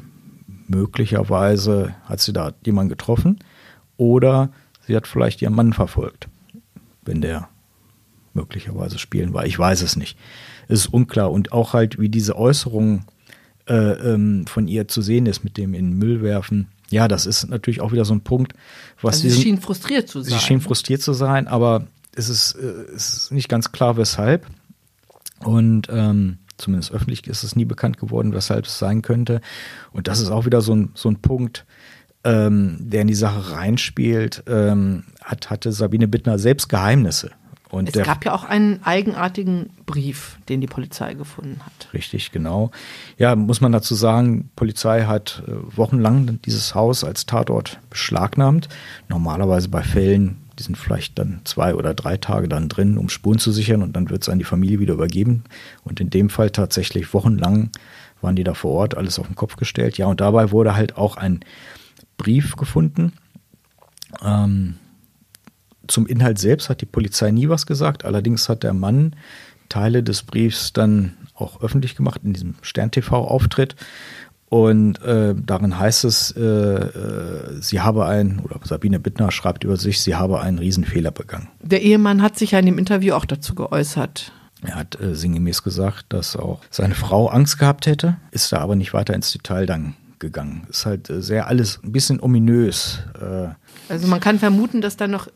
möglicherweise 0.67 1.95
hat 2.05 2.19
sie 2.19 2.33
da 2.33 2.53
jemanden 2.65 2.89
getroffen 2.89 3.39
oder 3.97 4.49
sie 4.87 4.95
hat 4.95 5.07
vielleicht 5.07 5.41
ihren 5.41 5.53
Mann 5.55 5.73
verfolgt, 5.73 6.27
wenn 7.03 7.21
der 7.21 7.49
möglicherweise 8.33 8.99
spielen 8.99 9.33
war. 9.33 9.45
Ich 9.45 9.57
weiß 9.57 9.81
es 9.81 9.95
nicht. 9.95 10.17
Es 10.67 10.81
ist 10.81 10.93
unklar 10.93 11.31
und 11.31 11.51
auch 11.51 11.73
halt, 11.73 11.99
wie 11.99 12.09
diese 12.09 12.35
Äußerung 12.37 13.05
äh, 13.69 13.73
ähm, 14.13 14.45
von 14.47 14.67
ihr 14.67 14.87
zu 14.87 15.01
sehen 15.01 15.25
ist 15.27 15.43
mit 15.43 15.55
dem 15.57 15.73
in 15.73 15.91
den 15.91 15.97
Müll 15.97 16.21
werfen. 16.21 16.67
Ja, 16.89 17.07
das 17.07 17.25
ist 17.27 17.47
natürlich 17.49 17.81
auch 17.81 17.91
wieder 17.91 18.03
so 18.05 18.13
ein 18.15 18.21
Punkt, 18.21 18.53
was 19.01 19.15
Also 19.15 19.21
sie 19.21 19.27
diesen- 19.29 19.41
schien 19.43 19.61
frustriert 19.61 20.09
zu 20.09 20.21
sein. 20.21 20.33
Sie 20.39 20.45
schien 20.45 20.59
frustriert 20.61 21.01
zu 21.03 21.13
sein, 21.13 21.47
aber 21.47 21.87
es 22.15 22.29
ist, 22.29 22.53
äh, 22.55 22.65
es 22.95 23.09
ist 23.13 23.31
nicht 23.31 23.47
ganz 23.47 23.71
klar, 23.71 23.95
weshalb. 23.95 24.47
Und 25.43 25.87
ähm, 25.91 26.39
zumindest 26.57 26.91
öffentlich 26.91 27.27
ist 27.27 27.43
es 27.43 27.55
nie 27.55 27.65
bekannt 27.65 27.97
geworden, 27.97 28.33
weshalb 28.33 28.65
es 28.65 28.79
sein 28.79 29.01
könnte. 29.01 29.39
Und 29.93 30.07
das 30.07 30.19
ist 30.19 30.29
auch 30.29 30.45
wieder 30.45 30.61
so 30.61 30.75
ein, 30.75 30.89
so 30.95 31.09
ein 31.09 31.17
Punkt, 31.21 31.65
ähm, 32.25 32.77
der 32.79 33.03
in 33.03 33.07
die 33.07 33.13
Sache 33.15 33.51
reinspielt. 33.55 34.43
Ähm, 34.47 35.03
hat, 35.23 35.49
hatte 35.49 35.71
Sabine 35.71 36.07
Bittner 36.07 36.37
selbst 36.39 36.67
Geheimnisse. 36.69 37.31
Und 37.71 37.95
es 37.95 38.03
gab 38.03 38.25
ja 38.25 38.33
auch 38.33 38.45
einen 38.45 38.83
eigenartigen 38.83 39.69
Brief, 39.85 40.39
den 40.49 40.59
die 40.59 40.67
Polizei 40.67 41.13
gefunden 41.13 41.59
hat. 41.63 41.93
Richtig, 41.93 42.31
genau. 42.31 42.71
Ja, 43.17 43.35
muss 43.35 43.61
man 43.61 43.71
dazu 43.71 43.93
sagen, 43.93 44.49
Polizei 44.55 45.03
hat 45.03 45.43
äh, 45.47 45.51
wochenlang 45.77 46.39
dieses 46.45 46.73
Haus 46.73 47.03
als 47.03 47.27
Tatort 47.27 47.79
beschlagnahmt. 47.91 48.69
Normalerweise 49.07 49.69
bei 49.69 49.83
Fällen, 49.83 50.37
die 50.57 50.63
sind 50.63 50.77
vielleicht 50.77 51.19
dann 51.19 51.41
zwei 51.43 51.75
oder 51.75 51.93
drei 51.93 52.17
Tage 52.17 52.49
dann 52.49 52.69
drin, 52.69 52.97
um 52.97 53.07
Spuren 53.07 53.37
zu 53.37 53.51
sichern 53.51 53.83
und 53.83 53.95
dann 53.95 54.09
wird 54.09 54.23
es 54.23 54.29
an 54.29 54.39
die 54.39 54.45
Familie 54.45 54.79
wieder 54.79 54.95
übergeben. 54.95 55.43
Und 55.83 55.99
in 55.99 56.09
dem 56.09 56.31
Fall 56.31 56.49
tatsächlich 56.49 57.13
wochenlang 57.13 57.69
waren 58.21 58.35
die 58.35 58.43
da 58.43 58.55
vor 58.55 58.71
Ort, 58.71 58.97
alles 58.97 59.19
auf 59.19 59.27
den 59.27 59.35
Kopf 59.35 59.57
gestellt. 59.57 59.97
Ja, 59.99 60.07
und 60.07 60.21
dabei 60.21 60.51
wurde 60.51 60.75
halt 60.75 60.97
auch 60.97 61.17
ein 61.17 61.41
Brief 62.17 62.55
gefunden. 62.55 63.13
Ähm, 64.25 64.75
zum 65.89 66.07
Inhalt 66.07 66.39
selbst 66.39 66.69
hat 66.69 66.81
die 66.81 66.85
Polizei 66.85 67.31
nie 67.31 67.49
was 67.49 67.65
gesagt. 67.65 68.05
Allerdings 68.05 68.47
hat 68.47 68.63
der 68.63 68.73
Mann 68.73 69.15
Teile 69.67 70.01
des 70.03 70.23
Briefs 70.23 70.73
dann 70.73 71.17
auch 71.35 71.61
öffentlich 71.61 71.95
gemacht 71.95 72.21
in 72.23 72.33
diesem 72.33 72.55
Stern-TV-Auftritt. 72.61 73.75
Und 74.49 74.99
äh, 75.03 75.35
darin 75.35 75.77
heißt 75.77 76.05
es, 76.05 76.31
äh, 76.31 76.41
äh, 76.41 77.61
sie 77.61 77.81
habe 77.81 78.07
ein, 78.07 78.39
oder 78.39 78.59
Sabine 78.63 78.99
Bittner 78.99 79.31
schreibt 79.31 79.63
über 79.63 79.77
sich, 79.77 80.01
sie 80.01 80.15
habe 80.15 80.41
einen 80.41 80.57
Riesenfehler 80.57 81.11
begangen. 81.11 81.49
Der 81.61 81.83
Ehemann 81.83 82.23
hat 82.23 82.37
sich 82.37 82.51
ja 82.51 82.59
in 82.59 82.65
dem 82.65 82.79
Interview 82.79 83.13
auch 83.13 83.25
dazu 83.25 83.53
geäußert. 83.53 84.31
Er 84.63 84.75
hat 84.75 84.99
äh, 84.99 85.13
sinngemäß 85.15 85.61
gesagt, 85.61 86.07
dass 86.09 86.35
auch 86.35 86.61
seine 86.71 86.95
Frau 86.95 87.27
Angst 87.27 87.59
gehabt 87.59 87.85
hätte, 87.85 88.17
ist 88.31 88.51
da 88.51 88.57
aber 88.59 88.75
nicht 88.75 88.93
weiter 88.93 89.13
ins 89.13 89.31
Detail 89.31 89.67
dann 89.67 89.95
gegangen. 90.17 90.65
Ist 90.69 90.87
halt 90.87 91.09
äh, 91.11 91.21
sehr 91.21 91.47
alles 91.47 91.79
ein 91.83 91.91
bisschen 91.91 92.19
ominös. 92.19 92.99
Äh, 93.21 93.49
Also 93.87 94.07
man 94.07 94.19
kann 94.19 94.39
vermuten, 94.39 94.81
dass 94.81 94.97
da 94.97 95.07
noch 95.07 95.27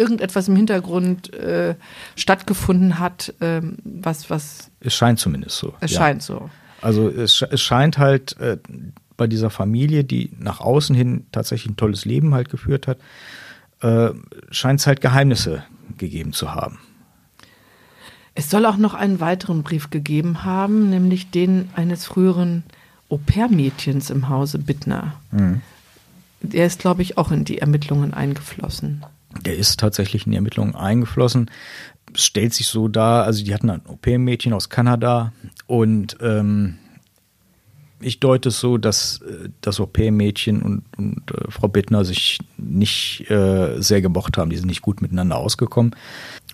irgendetwas 0.00 0.48
im 0.48 0.56
Hintergrund 0.56 1.32
äh, 1.34 1.76
stattgefunden 2.16 2.98
hat, 2.98 3.34
ähm, 3.40 3.76
was, 3.84 4.30
was 4.30 4.70
es 4.80 4.94
scheint 4.94 5.18
zumindest 5.18 5.58
so. 5.58 5.74
es 5.80 5.92
ja. 5.92 5.98
scheint 5.98 6.22
so. 6.22 6.48
Also 6.80 7.08
es, 7.10 7.42
es 7.42 7.60
scheint 7.60 7.98
halt 7.98 8.38
äh, 8.40 8.56
bei 9.18 9.26
dieser 9.26 9.50
Familie, 9.50 10.02
die 10.02 10.32
nach 10.38 10.60
außen 10.60 10.96
hin 10.96 11.26
tatsächlich 11.30 11.72
ein 11.72 11.76
tolles 11.76 12.06
Leben 12.06 12.34
halt 12.34 12.48
geführt 12.48 12.88
hat, 12.88 12.98
äh, 13.82 14.10
scheint 14.50 14.80
es 14.80 14.86
halt 14.86 15.02
Geheimnisse 15.02 15.62
gegeben 15.98 16.32
zu 16.32 16.54
haben. 16.54 16.78
Es 18.34 18.48
soll 18.48 18.64
auch 18.64 18.78
noch 18.78 18.94
einen 18.94 19.20
weiteren 19.20 19.62
Brief 19.62 19.90
gegeben 19.90 20.44
haben, 20.44 20.88
nämlich 20.88 21.30
den 21.30 21.68
eines 21.76 22.06
früheren 22.06 22.64
Au-pair-Mädchens 23.10 24.08
im 24.08 24.30
Hause 24.30 24.58
Bittner. 24.58 25.14
Der 26.40 26.64
ist, 26.64 26.80
glaube 26.80 27.02
ich, 27.02 27.18
auch 27.18 27.32
in 27.32 27.44
die 27.44 27.58
Ermittlungen 27.58 28.14
eingeflossen. 28.14 29.04
Der 29.44 29.56
ist 29.56 29.78
tatsächlich 29.78 30.26
in 30.26 30.32
die 30.32 30.36
Ermittlungen 30.36 30.74
eingeflossen. 30.74 31.50
Es 32.14 32.24
stellt 32.24 32.52
sich 32.52 32.66
so 32.66 32.88
dar, 32.88 33.24
also 33.24 33.44
die 33.44 33.54
hatten 33.54 33.70
ein 33.70 33.86
Au-pair-Mädchen 33.86 34.52
aus 34.52 34.68
Kanada 34.68 35.32
und 35.66 36.16
ähm, 36.20 36.78
ich 38.00 38.18
deute 38.18 38.48
es 38.48 38.60
so, 38.60 38.78
dass 38.78 39.20
äh, 39.22 39.50
das 39.60 39.78
Au-pair-Mädchen 39.78 40.62
und, 40.62 40.82
und 40.96 41.30
äh, 41.30 41.50
Frau 41.50 41.68
Bittner 41.68 42.04
sich 42.04 42.38
nicht 42.56 43.30
äh, 43.30 43.80
sehr 43.80 44.00
gemocht 44.00 44.38
haben. 44.38 44.50
Die 44.50 44.56
sind 44.56 44.66
nicht 44.66 44.82
gut 44.82 45.02
miteinander 45.02 45.36
ausgekommen. 45.36 45.94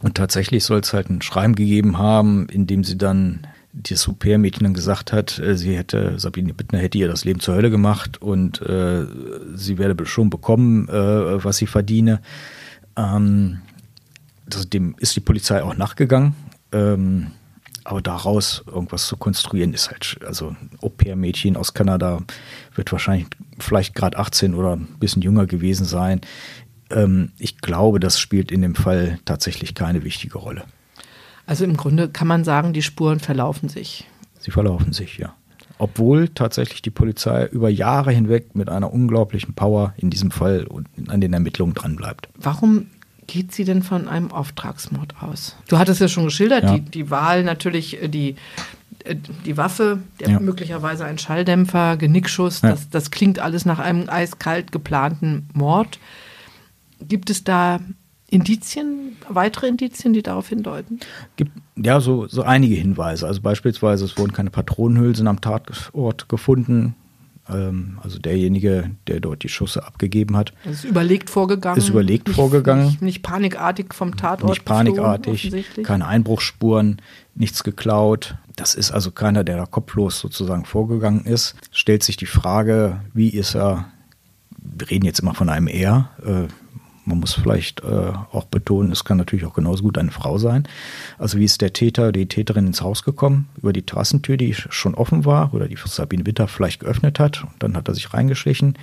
Und 0.02 0.16
tatsächlich 0.16 0.64
soll 0.64 0.80
es 0.80 0.92
halt 0.92 1.08
ein 1.08 1.22
Schreiben 1.22 1.54
gegeben 1.54 1.98
haben, 1.98 2.48
in 2.48 2.66
dem 2.66 2.84
sie 2.84 2.98
dann 2.98 3.46
das 3.72 4.08
Au-pair-Mädchen 4.08 4.64
dann 4.64 4.74
gesagt 4.74 5.12
hat, 5.12 5.38
äh, 5.38 5.56
sie 5.56 5.76
hätte, 5.76 6.18
Sabine 6.18 6.54
Bittner 6.54 6.78
hätte 6.78 6.98
ihr 6.98 7.08
das 7.08 7.24
Leben 7.24 7.40
zur 7.40 7.54
Hölle 7.54 7.70
gemacht 7.70 8.20
und 8.20 8.60
äh, 8.62 9.06
sie 9.54 9.78
werde 9.78 10.06
schon 10.06 10.30
bekommen, 10.30 10.88
äh, 10.88 11.44
was 11.44 11.58
sie 11.58 11.66
verdiene. 11.66 12.20
Ähm, 12.96 13.60
das, 14.46 14.68
dem 14.68 14.94
ist 14.98 15.16
die 15.16 15.20
Polizei 15.20 15.62
auch 15.62 15.76
nachgegangen. 15.76 16.34
Ähm, 16.72 17.32
aber 17.84 18.02
daraus 18.02 18.64
irgendwas 18.66 19.06
zu 19.06 19.16
konstruieren, 19.16 19.72
ist 19.72 19.90
halt, 19.90 20.18
also 20.26 20.48
ein 20.48 20.70
Au-pair-Mädchen 20.82 21.56
aus 21.56 21.72
Kanada 21.72 22.20
wird 22.74 22.90
wahrscheinlich 22.90 23.28
vielleicht 23.58 23.94
gerade 23.94 24.18
18 24.18 24.54
oder 24.54 24.74
ein 24.74 24.88
bisschen 24.98 25.22
jünger 25.22 25.46
gewesen 25.46 25.86
sein. 25.86 26.20
Ähm, 26.90 27.30
ich 27.38 27.58
glaube, 27.58 28.00
das 28.00 28.18
spielt 28.18 28.50
in 28.50 28.62
dem 28.62 28.74
Fall 28.74 29.20
tatsächlich 29.24 29.74
keine 29.74 30.02
wichtige 30.02 30.38
Rolle. 30.38 30.64
Also 31.46 31.64
im 31.64 31.76
Grunde 31.76 32.08
kann 32.08 32.26
man 32.26 32.42
sagen, 32.42 32.72
die 32.72 32.82
Spuren 32.82 33.20
verlaufen 33.20 33.68
sich. 33.68 34.08
Sie 34.40 34.50
verlaufen 34.50 34.92
sich, 34.92 35.18
ja. 35.18 35.34
Obwohl 35.78 36.28
tatsächlich 36.28 36.80
die 36.82 36.90
Polizei 36.90 37.46
über 37.46 37.68
Jahre 37.68 38.10
hinweg 38.12 38.54
mit 38.54 38.68
einer 38.70 38.92
unglaublichen 38.92 39.54
Power 39.54 39.92
in 39.98 40.08
diesem 40.10 40.30
Fall 40.30 40.66
und 40.66 40.88
an 41.08 41.20
den 41.20 41.32
Ermittlungen 41.32 41.74
dranbleibt. 41.74 42.28
Warum 42.36 42.86
geht 43.26 43.52
sie 43.52 43.64
denn 43.64 43.82
von 43.82 44.08
einem 44.08 44.30
Auftragsmord 44.30 45.14
aus? 45.22 45.56
Du 45.68 45.78
hattest 45.78 46.00
ja 46.00 46.08
schon 46.08 46.24
geschildert, 46.24 46.64
Ja. 46.64 46.74
die, 46.78 46.80
die 46.80 47.10
Wahl 47.10 47.42
natürlich, 47.44 48.00
äh, 48.02 48.08
die, 48.08 48.36
äh, 49.04 49.16
die 49.44 49.56
Waffe, 49.56 49.98
Ja. 50.24 50.38
möglicherweise 50.40 51.04
ein 51.04 51.18
Schalldämpfer, 51.18 51.96
Genickschuss, 51.96 52.62
Ja. 52.62 52.70
das, 52.70 52.88
das 52.88 53.10
klingt 53.10 53.38
alles 53.38 53.64
nach 53.66 53.78
einem 53.78 54.08
eiskalt 54.08 54.72
geplanten 54.72 55.48
Mord. 55.52 55.98
Gibt 57.06 57.28
es 57.28 57.44
da 57.44 57.80
Indizien, 58.30 59.16
weitere 59.28 59.68
Indizien, 59.68 60.12
die 60.14 60.22
darauf 60.22 60.48
hindeuten? 60.48 61.00
Gibt 61.36 61.52
ja 61.76 62.00
so, 62.00 62.26
so 62.26 62.42
einige 62.42 62.74
Hinweise. 62.74 63.26
Also 63.26 63.40
beispielsweise, 63.40 64.04
es 64.04 64.16
wurden 64.18 64.32
keine 64.32 64.50
Patronenhülsen 64.50 65.26
am 65.28 65.40
Tatort 65.40 66.28
gefunden. 66.28 66.94
Ähm, 67.48 67.98
also 68.02 68.18
derjenige, 68.18 68.90
der 69.06 69.20
dort 69.20 69.42
die 69.42 69.48
Schüsse 69.48 69.86
abgegeben 69.86 70.36
hat. 70.36 70.52
Das 70.64 70.76
ist 70.76 70.84
überlegt 70.84 71.30
vorgegangen. 71.30 71.78
Ist 71.78 71.88
überlegt 71.88 72.28
nicht, 72.28 72.36
vorgegangen. 72.36 72.86
Nicht, 72.86 73.02
nicht, 73.02 73.22
panikartig 73.22 73.94
vom 73.94 74.16
Tatort. 74.16 74.50
Nicht 74.50 74.64
panikartig, 74.64 75.52
keine 75.84 76.06
Einbruchsspuren, 76.06 77.00
nichts 77.34 77.62
geklaut. 77.62 78.36
Das 78.56 78.74
ist 78.74 78.90
also 78.90 79.10
keiner, 79.10 79.44
der 79.44 79.58
da 79.58 79.66
kopflos 79.66 80.18
sozusagen 80.18 80.64
vorgegangen 80.64 81.24
ist. 81.24 81.54
Stellt 81.70 82.02
sich 82.02 82.16
die 82.16 82.26
Frage, 82.26 83.00
wie 83.12 83.28
ist 83.28 83.54
er, 83.54 83.92
wir 84.58 84.90
reden 84.90 85.04
jetzt 85.04 85.20
immer 85.20 85.34
von 85.34 85.48
einem 85.48 85.68
Er, 85.68 86.10
äh, 86.24 86.48
man 87.06 87.20
muss 87.20 87.34
vielleicht 87.34 87.80
äh, 87.84 88.12
auch 88.32 88.44
betonen, 88.44 88.92
es 88.92 89.04
kann 89.04 89.16
natürlich 89.16 89.44
auch 89.44 89.54
genauso 89.54 89.84
gut 89.84 89.96
eine 89.96 90.10
Frau 90.10 90.38
sein. 90.38 90.68
Also 91.18 91.38
wie 91.38 91.44
ist 91.44 91.60
der 91.60 91.72
Täter, 91.72 92.12
die 92.12 92.26
Täterin 92.26 92.66
ins 92.66 92.82
Haus 92.82 93.04
gekommen? 93.04 93.48
Über 93.56 93.72
die 93.72 93.82
Terrassentür, 93.82 94.36
die 94.36 94.54
schon 94.54 94.94
offen 94.94 95.24
war 95.24 95.54
oder 95.54 95.68
die 95.68 95.78
Sabine 95.82 96.26
Witter 96.26 96.48
vielleicht 96.48 96.80
geöffnet 96.80 97.18
hat. 97.20 97.44
Und 97.44 97.62
dann 97.62 97.76
hat 97.76 97.88
er 97.88 97.94
sich 97.94 98.12
reingeschlichen. 98.12 98.76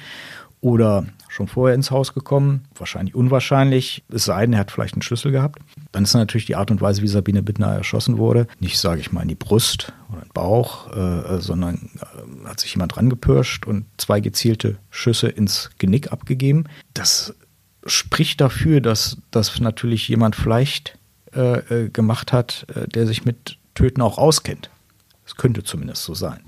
Oder 0.61 1.05
schon 1.27 1.47
vorher 1.49 1.75
ins 1.75 1.91
Haus 1.91 2.13
gekommen. 2.13 2.63
Wahrscheinlich 2.77 3.13
unwahrscheinlich. 3.13 4.05
Es 4.07 4.23
sei 4.23 4.45
denn, 4.45 4.53
er 4.53 4.59
hat 4.59 4.71
vielleicht 4.71 4.93
einen 4.93 5.01
Schlüssel 5.01 5.33
gehabt. 5.33 5.59
Dann 5.91 6.03
ist 6.03 6.13
natürlich 6.13 6.45
die 6.45 6.55
Art 6.55 6.71
und 6.71 6.79
Weise, 6.79 7.01
wie 7.01 7.09
Sabine 7.09 7.43
Bittner 7.43 7.67
erschossen 7.67 8.17
wurde. 8.17 8.47
Nicht, 8.61 8.79
sage 8.79 9.01
ich 9.01 9.11
mal, 9.11 9.23
in 9.23 9.27
die 9.27 9.35
Brust 9.35 9.91
oder 10.07 10.19
in 10.21 10.29
den 10.29 10.33
Bauch, 10.33 10.95
äh, 10.95 11.41
sondern 11.41 11.89
äh, 11.99 12.47
hat 12.47 12.61
sich 12.61 12.73
jemand 12.73 12.95
rangepirscht 12.95 13.67
und 13.67 13.85
zwei 13.97 14.21
gezielte 14.21 14.77
Schüsse 14.89 15.27
ins 15.27 15.71
Genick 15.79 16.13
abgegeben. 16.13 16.63
Das 16.93 17.35
spricht 17.85 18.41
dafür, 18.41 18.81
dass 18.81 19.17
das 19.31 19.59
natürlich 19.59 20.07
jemand 20.07 20.35
vielleicht 20.35 20.97
äh, 21.35 21.85
äh, 21.85 21.89
gemacht 21.89 22.31
hat, 22.31 22.65
äh, 22.75 22.87
der 22.87 23.07
sich 23.07 23.25
mit 23.25 23.57
Töten 23.75 24.01
auch 24.01 24.17
auskennt. 24.17 24.69
Das 25.23 25.35
könnte 25.35 25.63
zumindest 25.63 26.03
so 26.03 26.13
sein. 26.13 26.41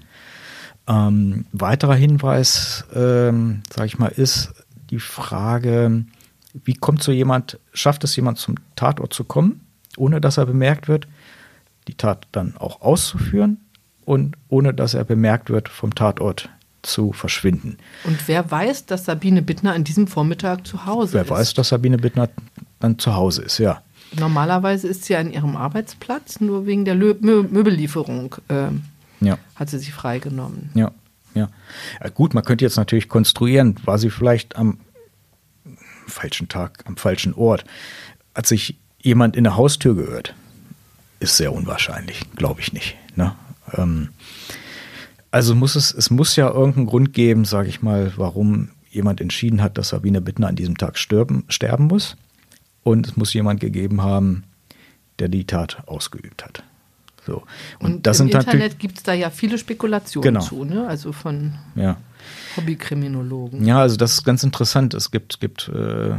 Ähm, 0.88 1.46
weiterer 1.52 1.96
Hinweis, 1.96 2.86
ähm, 2.94 3.64
sage 3.74 3.88
ich 3.88 3.98
mal, 3.98 4.10
ist 4.10 4.54
die 4.90 5.00
Frage, 5.00 6.06
wie 6.54 6.76
kommt 6.76 7.02
so 7.02 7.12
jemand, 7.12 7.60
schafft 7.74 8.04
es 8.04 8.16
jemand 8.16 8.38
zum 8.38 8.56
Tatort 8.76 9.14
zu 9.14 9.24
kommen, 9.24 9.62
ohne 9.98 10.22
dass 10.22 10.38
er 10.38 10.46
bemerkt 10.46 10.88
wird, 10.88 11.08
die 11.88 11.96
Tat 11.96 12.28
dann 12.32 12.56
auch 12.58 12.82
auszuführen 12.82 13.62
und 14.06 14.38
ohne 14.48 14.74
dass 14.74 14.94
er 14.94 15.04
bemerkt 15.04 15.50
wird, 15.50 15.70
vom 15.70 15.96
Tatort 15.96 16.50
zu 16.86 17.14
verschwinden. 17.14 17.78
Und 18.04 18.28
wer 18.28 18.50
weiß, 18.50 18.86
dass 18.86 19.06
Sabine 19.06 19.42
Bittner 19.42 19.74
an 19.74 19.84
diesem 19.84 20.08
Vormittag 20.08 20.66
zu 20.66 20.86
Hause 20.86 21.14
wer 21.14 21.22
ist? 21.24 21.30
Wer 21.30 21.38
weiß, 21.38 21.54
dass 21.54 21.70
Sabine 21.70 21.98
Bittner 21.98 22.30
dann 22.80 23.00
zu 23.00 23.16
Hause 23.16 23.44
ist, 23.44 23.58
ja. 23.58 23.82
Normalerweise 24.18 24.88
ist 24.88 25.06
sie 25.06 25.16
an 25.16 25.32
ihrem 25.32 25.56
Arbeitsplatz, 25.56 26.40
nur 26.40 26.66
wegen 26.66 26.86
der 26.86 26.96
Lö 26.96 27.16
Mö 27.20 27.44
Möbellieferung 27.44 28.36
äh, 28.48 28.68
ja. 29.20 29.38
hat 29.56 29.70
sie 29.70 29.80
sich 29.80 29.94
freigenommen. 29.94 30.70
Ja, 30.74 30.92
ja. 31.34 31.50
ja. 32.02 32.10
Gut, 32.10 32.34
man 32.34 32.44
könnte 32.44 32.64
jetzt 32.64 32.78
natürlich 32.78 33.10
konstruieren, 33.10 33.76
war 33.84 33.98
sie 33.98 34.10
vielleicht 34.10 34.56
am 34.56 34.80
falschen 36.08 36.48
Tag, 36.48 36.84
am 36.86 36.98
falschen 36.98 37.34
Ort. 37.34 37.66
Hat 38.34 38.46
sich 38.46 38.78
jemand 39.00 39.36
in 39.36 39.44
der 39.44 39.58
Haustür 39.58 39.96
gehört? 39.96 40.34
Ist 41.20 41.38
sehr 41.38 41.54
unwahrscheinlich, 41.54 42.22
glaube 42.36 42.62
ich 42.62 42.74
nicht. 42.74 42.96
Ne? 43.16 43.36
Ähm, 43.74 44.10
also 45.36 45.54
muss 45.54 45.76
es, 45.76 45.94
es 45.94 46.10
muss 46.10 46.38
ja 46.38 46.50
irgendeinen 46.50 46.86
Grund 46.86 47.12
geben, 47.12 47.44
sage 47.44 47.68
ich 47.68 47.82
mal, 47.82 48.14
warum 48.16 48.70
jemand 48.90 49.20
entschieden 49.20 49.62
hat, 49.62 49.78
dass 49.78 49.90
Sabine 49.90 50.22
Bittner 50.22 50.48
an 50.48 50.56
diesem 50.56 50.78
Tag 50.78 50.98
sterben, 50.98 51.44
sterben 51.50 51.88
muss. 51.88 52.16
Und 52.84 53.06
es 53.06 53.18
muss 53.18 53.34
jemand 53.34 53.60
gegeben 53.60 54.02
haben, 54.02 54.46
der 55.20 55.28
die 55.28 55.44
Tat 55.44 55.84
ausgeübt 55.88 56.46
hat. 56.46 56.64
So. 57.26 57.44
Und, 57.80 57.96
Und 57.96 58.08
das 58.08 58.22
im 58.22 58.30
sind 58.30 58.40
Internet 58.40 58.80
gibt 58.80 58.96
es 58.96 59.04
da 59.04 59.12
ja 59.12 59.30
viele 59.30 59.58
Spekulationen 59.58 60.36
genau. 60.36 60.46
zu, 60.46 60.64
ne? 60.64 60.88
also 60.88 61.12
von 61.12 61.56
ja. 61.76 61.98
Hobbykriminologen. 62.56 63.66
Ja, 63.66 63.82
also 63.82 63.98
das 63.98 64.14
ist 64.14 64.24
ganz 64.24 64.42
interessant. 64.42 64.94
Es 64.94 65.12
gibt, 65.12 65.42
gibt 65.42 65.68
äh, 65.68 66.12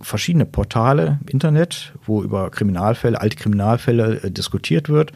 verschiedene 0.00 0.46
Portale 0.46 1.18
im 1.20 1.28
Internet, 1.28 1.92
wo 2.06 2.22
über 2.22 2.50
Kriminalfälle, 2.50 3.20
alte 3.20 3.36
Kriminalfälle 3.36 4.22
äh, 4.22 4.30
diskutiert 4.30 4.88
wird 4.88 5.12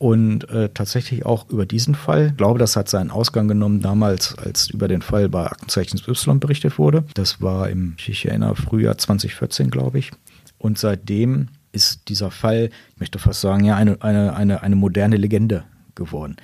und 0.00 0.48
äh, 0.48 0.70
tatsächlich 0.70 1.26
auch 1.26 1.50
über 1.50 1.66
diesen 1.66 1.94
Fall. 1.94 2.28
Ich 2.28 2.36
glaube, 2.38 2.58
das 2.58 2.74
hat 2.74 2.88
seinen 2.88 3.10
Ausgang 3.10 3.48
genommen 3.48 3.82
damals, 3.82 4.34
als 4.38 4.70
über 4.70 4.88
den 4.88 5.02
Fall 5.02 5.28
bei 5.28 5.44
Aktenzeichen 5.44 6.00
Y 6.08 6.40
berichtet 6.40 6.78
wurde. 6.78 7.04
Das 7.12 7.42
war 7.42 7.68
im, 7.68 7.96
ich 7.98 8.24
erinnere, 8.24 8.56
Frühjahr 8.56 8.96
2014, 8.96 9.70
glaube 9.70 9.98
ich. 9.98 10.10
Und 10.56 10.78
seitdem 10.78 11.48
ist 11.72 12.08
dieser 12.08 12.30
Fall, 12.30 12.70
ich 12.94 13.00
möchte 13.00 13.18
fast 13.18 13.42
sagen, 13.42 13.62
ja, 13.64 13.76
eine, 13.76 14.00
eine, 14.00 14.34
eine, 14.34 14.62
eine 14.62 14.74
moderne 14.74 15.18
Legende 15.18 15.64
geworden. 15.94 16.36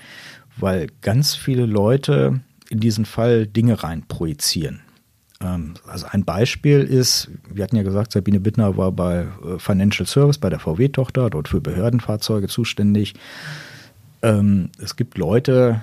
Weil 0.58 0.88
ganz 1.00 1.34
viele 1.34 1.64
Leute 1.64 2.40
in 2.68 2.80
diesen 2.80 3.06
Fall 3.06 3.46
Dinge 3.46 3.82
rein 3.82 4.02
projizieren. 4.06 4.80
Ähm, 5.40 5.75
also 5.87 6.07
ein 6.11 6.25
Beispiel 6.25 6.81
ist, 6.81 7.31
wir 7.53 7.64
hatten 7.64 7.77
ja 7.77 7.83
gesagt, 7.83 8.12
Sabine 8.12 8.40
Bittner 8.40 8.77
war 8.77 8.92
bei 8.92 9.27
äh, 9.44 9.59
Financial 9.59 10.07
Service, 10.07 10.38
bei 10.38 10.51
der 10.51 10.59
VW-Tochter, 10.59 11.31
dort 11.31 11.49
für 11.49 11.61
Behördenfahrzeuge 11.61 12.49
zuständig. 12.49 13.14
Ähm, 14.22 14.70
es 14.83 14.96
gibt 14.96 15.18
Leute, 15.18 15.83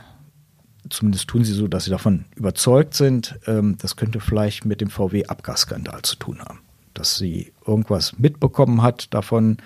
zumindest 0.89 1.27
tun 1.27 1.43
sie 1.43 1.53
so, 1.53 1.67
dass 1.67 1.85
sie 1.85 1.91
davon 1.91 2.25
überzeugt 2.35 2.93
sind, 2.95 3.39
ähm, 3.47 3.77
das 3.79 3.95
könnte 3.95 4.19
vielleicht 4.19 4.65
mit 4.65 4.81
dem 4.81 4.89
VW-Abgasskandal 4.89 6.01
zu 6.01 6.15
tun 6.15 6.39
haben. 6.39 6.59
Dass 6.93 7.17
sie 7.17 7.53
irgendwas 7.65 8.17
mitbekommen 8.19 8.81
hat 8.81 9.13
davon 9.13 9.57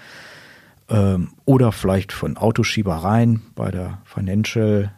oder 1.44 1.74
vielleicht 1.74 2.14
von 2.14 2.38
Autoschiebereien 2.38 3.42
bei 3.56 3.72
der 3.72 3.98
Financial 4.06 4.94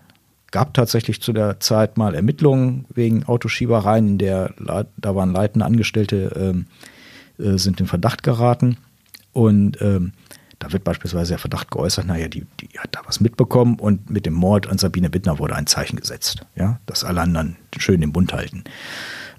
gab 0.52 0.74
tatsächlich 0.74 1.22
zu 1.22 1.34
der 1.34 1.60
Zeit 1.60 1.98
mal 1.98 2.16
Ermittlungen 2.16 2.86
wegen 2.94 3.24
Autoschiebereien, 3.26 4.18
der 4.18 4.54
da 4.58 5.16
waren 5.16 5.32
leitende 5.32 5.66
Angestellte, 5.66 6.32
ähm, 6.36 6.66
äh, 7.38 7.58
sind 7.58 7.80
in 7.80 7.88
Verdacht 7.88 8.24
geraten. 8.24 8.78
Und 9.34 9.82
ähm, 9.82 10.14
da 10.60 10.74
wird 10.74 10.84
beispielsweise 10.84 11.34
der 11.34 11.40
Verdacht 11.40 11.72
geäußert, 11.72 12.06
naja, 12.06 12.28
die, 12.28 12.46
die 12.60 12.78
hat 12.78 12.96
da 12.96 13.02
was 13.06 13.22
mitbekommen 13.22 13.80
und 13.80 14.10
mit 14.10 14.26
dem 14.26 14.34
Mord 14.34 14.68
an 14.68 14.78
Sabine 14.78 15.10
Bittner 15.10 15.40
wurde 15.40 15.56
ein 15.56 15.68
Zeichen 15.68 15.98
gesetzt, 15.98 16.46
ja, 16.56 16.80
dass 16.86 17.04
alle 17.04 17.22
anderen 17.22 17.56
schön 17.78 18.02
den 18.02 18.12
Mund 18.12 18.34
halten. 18.34 18.66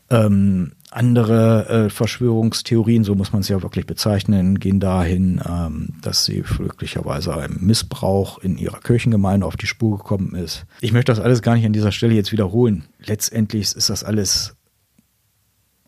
Ähm, 0.09 0.73
andere 0.91 1.69
äh, 1.69 1.91
Verschwörungstheorien, 1.91 3.05
so 3.05 3.15
muss 3.15 3.33
man 3.33 3.43
es 3.43 3.49
ja 3.49 3.63
wirklich 3.63 3.87
bezeichnen, 3.87 4.59
gehen 4.59 4.81
dahin, 4.81 5.41
ähm, 5.49 5.91
dass 6.03 6.25
sie 6.25 6.43
glücklicherweise 6.43 7.37
einem 7.37 7.59
Missbrauch 7.61 8.39
in 8.39 8.59
ihrer 8.59 8.81
Kirchengemeinde 8.81 9.47
auf 9.47 9.57
die 9.57 9.67
Spur 9.67 9.99
gekommen 9.99 10.35
ist. 10.35 10.67
Ich 10.81 10.93
möchte 10.93 11.13
das 11.13 11.21
alles 11.21 11.43
gar 11.43 11.55
nicht 11.55 11.65
an 11.65 11.73
dieser 11.73 11.93
Stelle 11.93 12.15
jetzt 12.15 12.33
wiederholen. 12.33 12.85
Letztendlich 12.99 13.75
ist 13.75 13.89
das 13.89 14.03
alles 14.03 14.57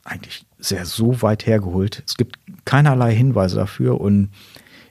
eigentlich 0.05 0.47
sehr 0.59 0.87
so 0.87 1.23
weit 1.23 1.47
hergeholt. 1.47 2.03
Es 2.07 2.17
gibt 2.17 2.39
keinerlei 2.65 3.15
Hinweise 3.15 3.57
dafür 3.57 4.01
und 4.01 4.31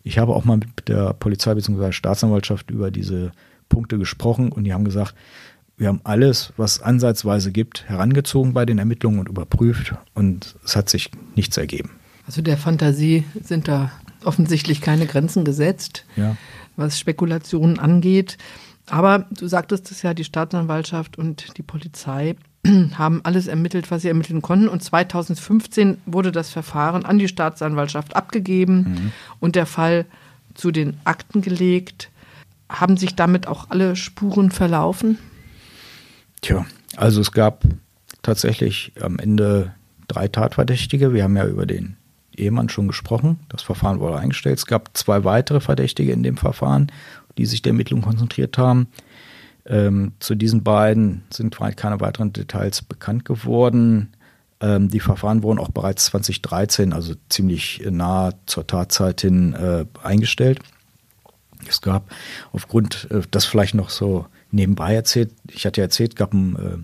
ich 0.03 0.17
habe 0.17 0.33
auch 0.35 0.43
mal 0.43 0.57
mit 0.57 0.87
der 0.87 1.13
Polizei 1.13 1.53
bzw. 1.53 1.91
Staatsanwaltschaft 1.91 2.69
über 2.69 2.91
diese 2.91 3.31
Punkte 3.69 3.97
gesprochen 3.97 4.51
und 4.51 4.65
die 4.65 4.73
haben 4.73 4.83
gesagt, 4.83 5.15
wir 5.81 5.87
haben 5.87 6.01
alles, 6.03 6.53
was 6.57 6.79
ansatzweise 6.79 7.51
gibt, 7.51 7.89
herangezogen 7.89 8.53
bei 8.53 8.67
den 8.67 8.77
Ermittlungen 8.77 9.17
und 9.17 9.27
überprüft 9.27 9.95
und 10.13 10.55
es 10.63 10.75
hat 10.75 10.89
sich 10.89 11.09
nichts 11.35 11.57
ergeben. 11.57 11.89
Also 12.27 12.43
der 12.43 12.57
Fantasie 12.57 13.23
sind 13.41 13.67
da 13.67 13.91
offensichtlich 14.23 14.79
keine 14.81 15.07
Grenzen 15.07 15.43
gesetzt, 15.43 16.05
ja. 16.15 16.37
was 16.75 16.99
Spekulationen 16.99 17.79
angeht. 17.79 18.37
Aber 18.91 19.25
du 19.31 19.47
sagtest 19.47 19.89
es 19.89 20.03
ja, 20.03 20.13
die 20.13 20.23
Staatsanwaltschaft 20.23 21.17
und 21.17 21.57
die 21.57 21.63
Polizei 21.63 22.35
haben 22.93 23.21
alles 23.23 23.47
ermittelt, 23.47 23.89
was 23.89 24.03
sie 24.03 24.09
ermitteln 24.09 24.43
konnten. 24.43 24.67
Und 24.67 24.83
2015 24.83 25.97
wurde 26.05 26.31
das 26.31 26.51
Verfahren 26.51 27.05
an 27.05 27.17
die 27.17 27.27
Staatsanwaltschaft 27.27 28.15
abgegeben 28.15 28.75
mhm. 28.77 29.11
und 29.39 29.55
der 29.55 29.65
Fall 29.65 30.05
zu 30.53 30.69
den 30.69 30.97
Akten 31.05 31.41
gelegt. 31.41 32.11
Haben 32.69 32.97
sich 32.97 33.15
damit 33.15 33.47
auch 33.47 33.71
alle 33.71 33.95
Spuren 33.95 34.51
verlaufen? 34.51 35.17
Tja, 36.41 36.65
also 36.97 37.21
es 37.21 37.31
gab 37.31 37.63
tatsächlich 38.23 38.93
am 38.99 39.19
Ende 39.19 39.73
drei 40.07 40.27
Tatverdächtige. 40.27 41.13
Wir 41.13 41.23
haben 41.23 41.37
ja 41.37 41.45
über 41.45 41.65
den 41.65 41.97
Ehemann 42.35 42.69
schon 42.69 42.87
gesprochen. 42.87 43.39
Das 43.49 43.61
Verfahren 43.61 43.99
wurde 43.99 44.17
eingestellt. 44.17 44.57
Es 44.57 44.65
gab 44.65 44.95
zwei 44.97 45.23
weitere 45.23 45.59
Verdächtige 45.59 46.11
in 46.11 46.23
dem 46.23 46.37
Verfahren, 46.37 46.91
die 47.37 47.45
sich 47.45 47.61
der 47.61 47.71
Ermittlung 47.71 48.01
konzentriert 48.01 48.57
haben. 48.57 48.87
Ähm, 49.65 50.13
zu 50.19 50.35
diesen 50.35 50.63
beiden 50.63 51.23
sind 51.29 51.55
keine 51.75 51.99
weiteren 51.99 52.33
Details 52.33 52.81
bekannt 52.81 53.25
geworden. 53.25 54.13
Ähm, 54.59 54.89
die 54.89 54.99
Verfahren 54.99 55.43
wurden 55.43 55.59
auch 55.59 55.69
bereits 55.69 56.05
2013, 56.05 56.93
also 56.93 57.13
ziemlich 57.29 57.83
nah 57.89 58.33
zur 58.47 58.65
Tatzeit 58.65 59.21
hin, 59.21 59.53
äh, 59.53 59.85
eingestellt. 60.03 60.59
Es 61.67 61.81
gab 61.81 62.09
aufgrund, 62.51 63.07
äh, 63.11 63.21
das 63.29 63.45
vielleicht 63.45 63.75
noch 63.75 63.91
so 63.91 64.25
nebenbei 64.51 64.93
erzählt, 64.93 65.31
ich 65.49 65.65
hatte 65.65 65.81
ja 65.81 65.85
erzählt, 65.85 66.15
gab 66.15 66.33
einen 66.33 66.55
äh, 66.55 66.77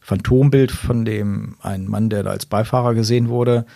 Phantombild 0.00 0.70
von 0.70 1.04
dem 1.04 1.56
einen 1.60 1.88
Mann, 1.88 2.10
der 2.10 2.22
da 2.22 2.30
als 2.30 2.46
Beifahrer 2.46 2.94
gesehen 2.94 3.28
wurde. 3.28 3.66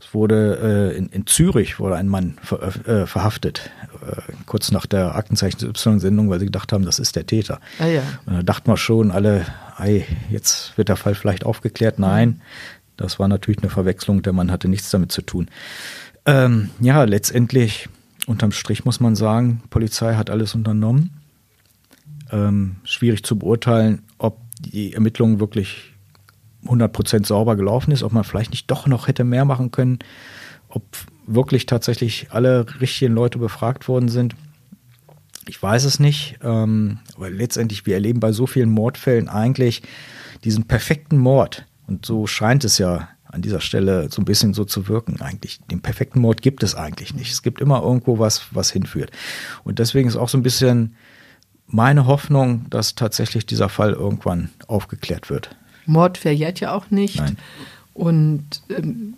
Es 0.00 0.14
wurde 0.14 0.92
äh, 0.94 0.96
in, 0.96 1.08
in 1.08 1.26
Zürich 1.26 1.80
wurde 1.80 1.96
ein 1.96 2.08
Mann 2.08 2.36
ver, 2.42 2.62
äh, 2.86 3.06
verhaftet, 3.06 3.70
äh, 4.00 4.32
kurz 4.46 4.70
nach 4.70 4.86
der 4.86 5.16
Aktenzeichen 5.16 5.68
Y-Sendung, 5.68 6.30
weil 6.30 6.38
sie 6.38 6.46
gedacht 6.46 6.72
haben, 6.72 6.84
das 6.84 6.98
ist 6.98 7.16
der 7.16 7.26
Täter. 7.26 7.60
Ah, 7.78 7.86
ja. 7.86 8.02
Und 8.26 8.34
da 8.34 8.42
dachten 8.42 8.70
wir 8.70 8.76
schon 8.76 9.10
alle, 9.10 9.46
ei, 9.76 10.04
jetzt 10.30 10.76
wird 10.76 10.88
der 10.88 10.96
Fall 10.96 11.14
vielleicht 11.14 11.44
aufgeklärt. 11.44 11.98
Nein, 11.98 12.40
das 12.96 13.18
war 13.18 13.26
natürlich 13.26 13.60
eine 13.60 13.70
Verwechslung. 13.70 14.22
Der 14.22 14.32
Mann 14.32 14.52
hatte 14.52 14.68
nichts 14.68 14.90
damit 14.90 15.10
zu 15.10 15.22
tun. 15.22 15.48
Ähm, 16.26 16.70
ja, 16.80 17.04
letztendlich, 17.04 17.88
unterm 18.26 18.52
Strich 18.52 18.84
muss 18.84 19.00
man 19.00 19.16
sagen, 19.16 19.62
Polizei 19.70 20.14
hat 20.14 20.30
alles 20.30 20.54
unternommen. 20.54 21.10
Ähm, 22.30 22.76
schwierig 22.84 23.24
zu 23.24 23.38
beurteilen, 23.38 24.02
ob 24.18 24.38
die 24.60 24.92
Ermittlungen 24.92 25.40
wirklich 25.40 25.94
100% 26.66 27.26
sauber 27.26 27.56
gelaufen 27.56 27.92
ist, 27.92 28.02
ob 28.02 28.12
man 28.12 28.24
vielleicht 28.24 28.50
nicht 28.50 28.70
doch 28.70 28.86
noch 28.86 29.08
hätte 29.08 29.24
mehr 29.24 29.44
machen 29.44 29.70
können, 29.70 29.98
ob 30.68 30.82
wirklich 31.26 31.66
tatsächlich 31.66 32.28
alle 32.30 32.66
richtigen 32.80 33.14
Leute 33.14 33.38
befragt 33.38 33.88
worden 33.88 34.08
sind. 34.08 34.34
Ich 35.46 35.62
weiß 35.62 35.84
es 35.84 35.98
nicht, 35.98 36.38
ähm, 36.42 36.98
aber 37.16 37.30
letztendlich, 37.30 37.86
wir 37.86 37.94
erleben 37.94 38.20
bei 38.20 38.32
so 38.32 38.46
vielen 38.46 38.70
Mordfällen 38.70 39.28
eigentlich 39.28 39.82
diesen 40.44 40.64
perfekten 40.64 41.16
Mord. 41.18 41.64
Und 41.86 42.04
so 42.04 42.26
scheint 42.26 42.64
es 42.64 42.76
ja 42.78 43.08
an 43.24 43.42
dieser 43.42 43.60
Stelle 43.60 44.08
so 44.10 44.20
ein 44.22 44.24
bisschen 44.24 44.54
so 44.54 44.64
zu 44.64 44.88
wirken 44.88 45.20
eigentlich. 45.20 45.60
Den 45.70 45.80
perfekten 45.80 46.20
Mord 46.20 46.42
gibt 46.42 46.62
es 46.62 46.74
eigentlich 46.74 47.14
nicht. 47.14 47.30
Es 47.30 47.42
gibt 47.42 47.60
immer 47.60 47.82
irgendwo 47.82 48.18
was, 48.18 48.46
was 48.52 48.70
hinführt. 48.70 49.10
Und 49.64 49.78
deswegen 49.78 50.08
ist 50.08 50.16
auch 50.16 50.28
so 50.28 50.38
ein 50.38 50.42
bisschen 50.42 50.96
meine 51.68 52.06
Hoffnung, 52.06 52.66
dass 52.70 52.94
tatsächlich 52.94 53.46
dieser 53.46 53.68
Fall 53.68 53.92
irgendwann 53.92 54.50
aufgeklärt 54.66 55.30
wird. 55.30 55.54
Mord 55.86 56.18
verjährt 56.18 56.60
ja 56.60 56.72
auch 56.74 56.90
nicht. 56.90 57.16
Nein. 57.16 57.36
Und 57.94 58.44
ähm, 58.68 59.14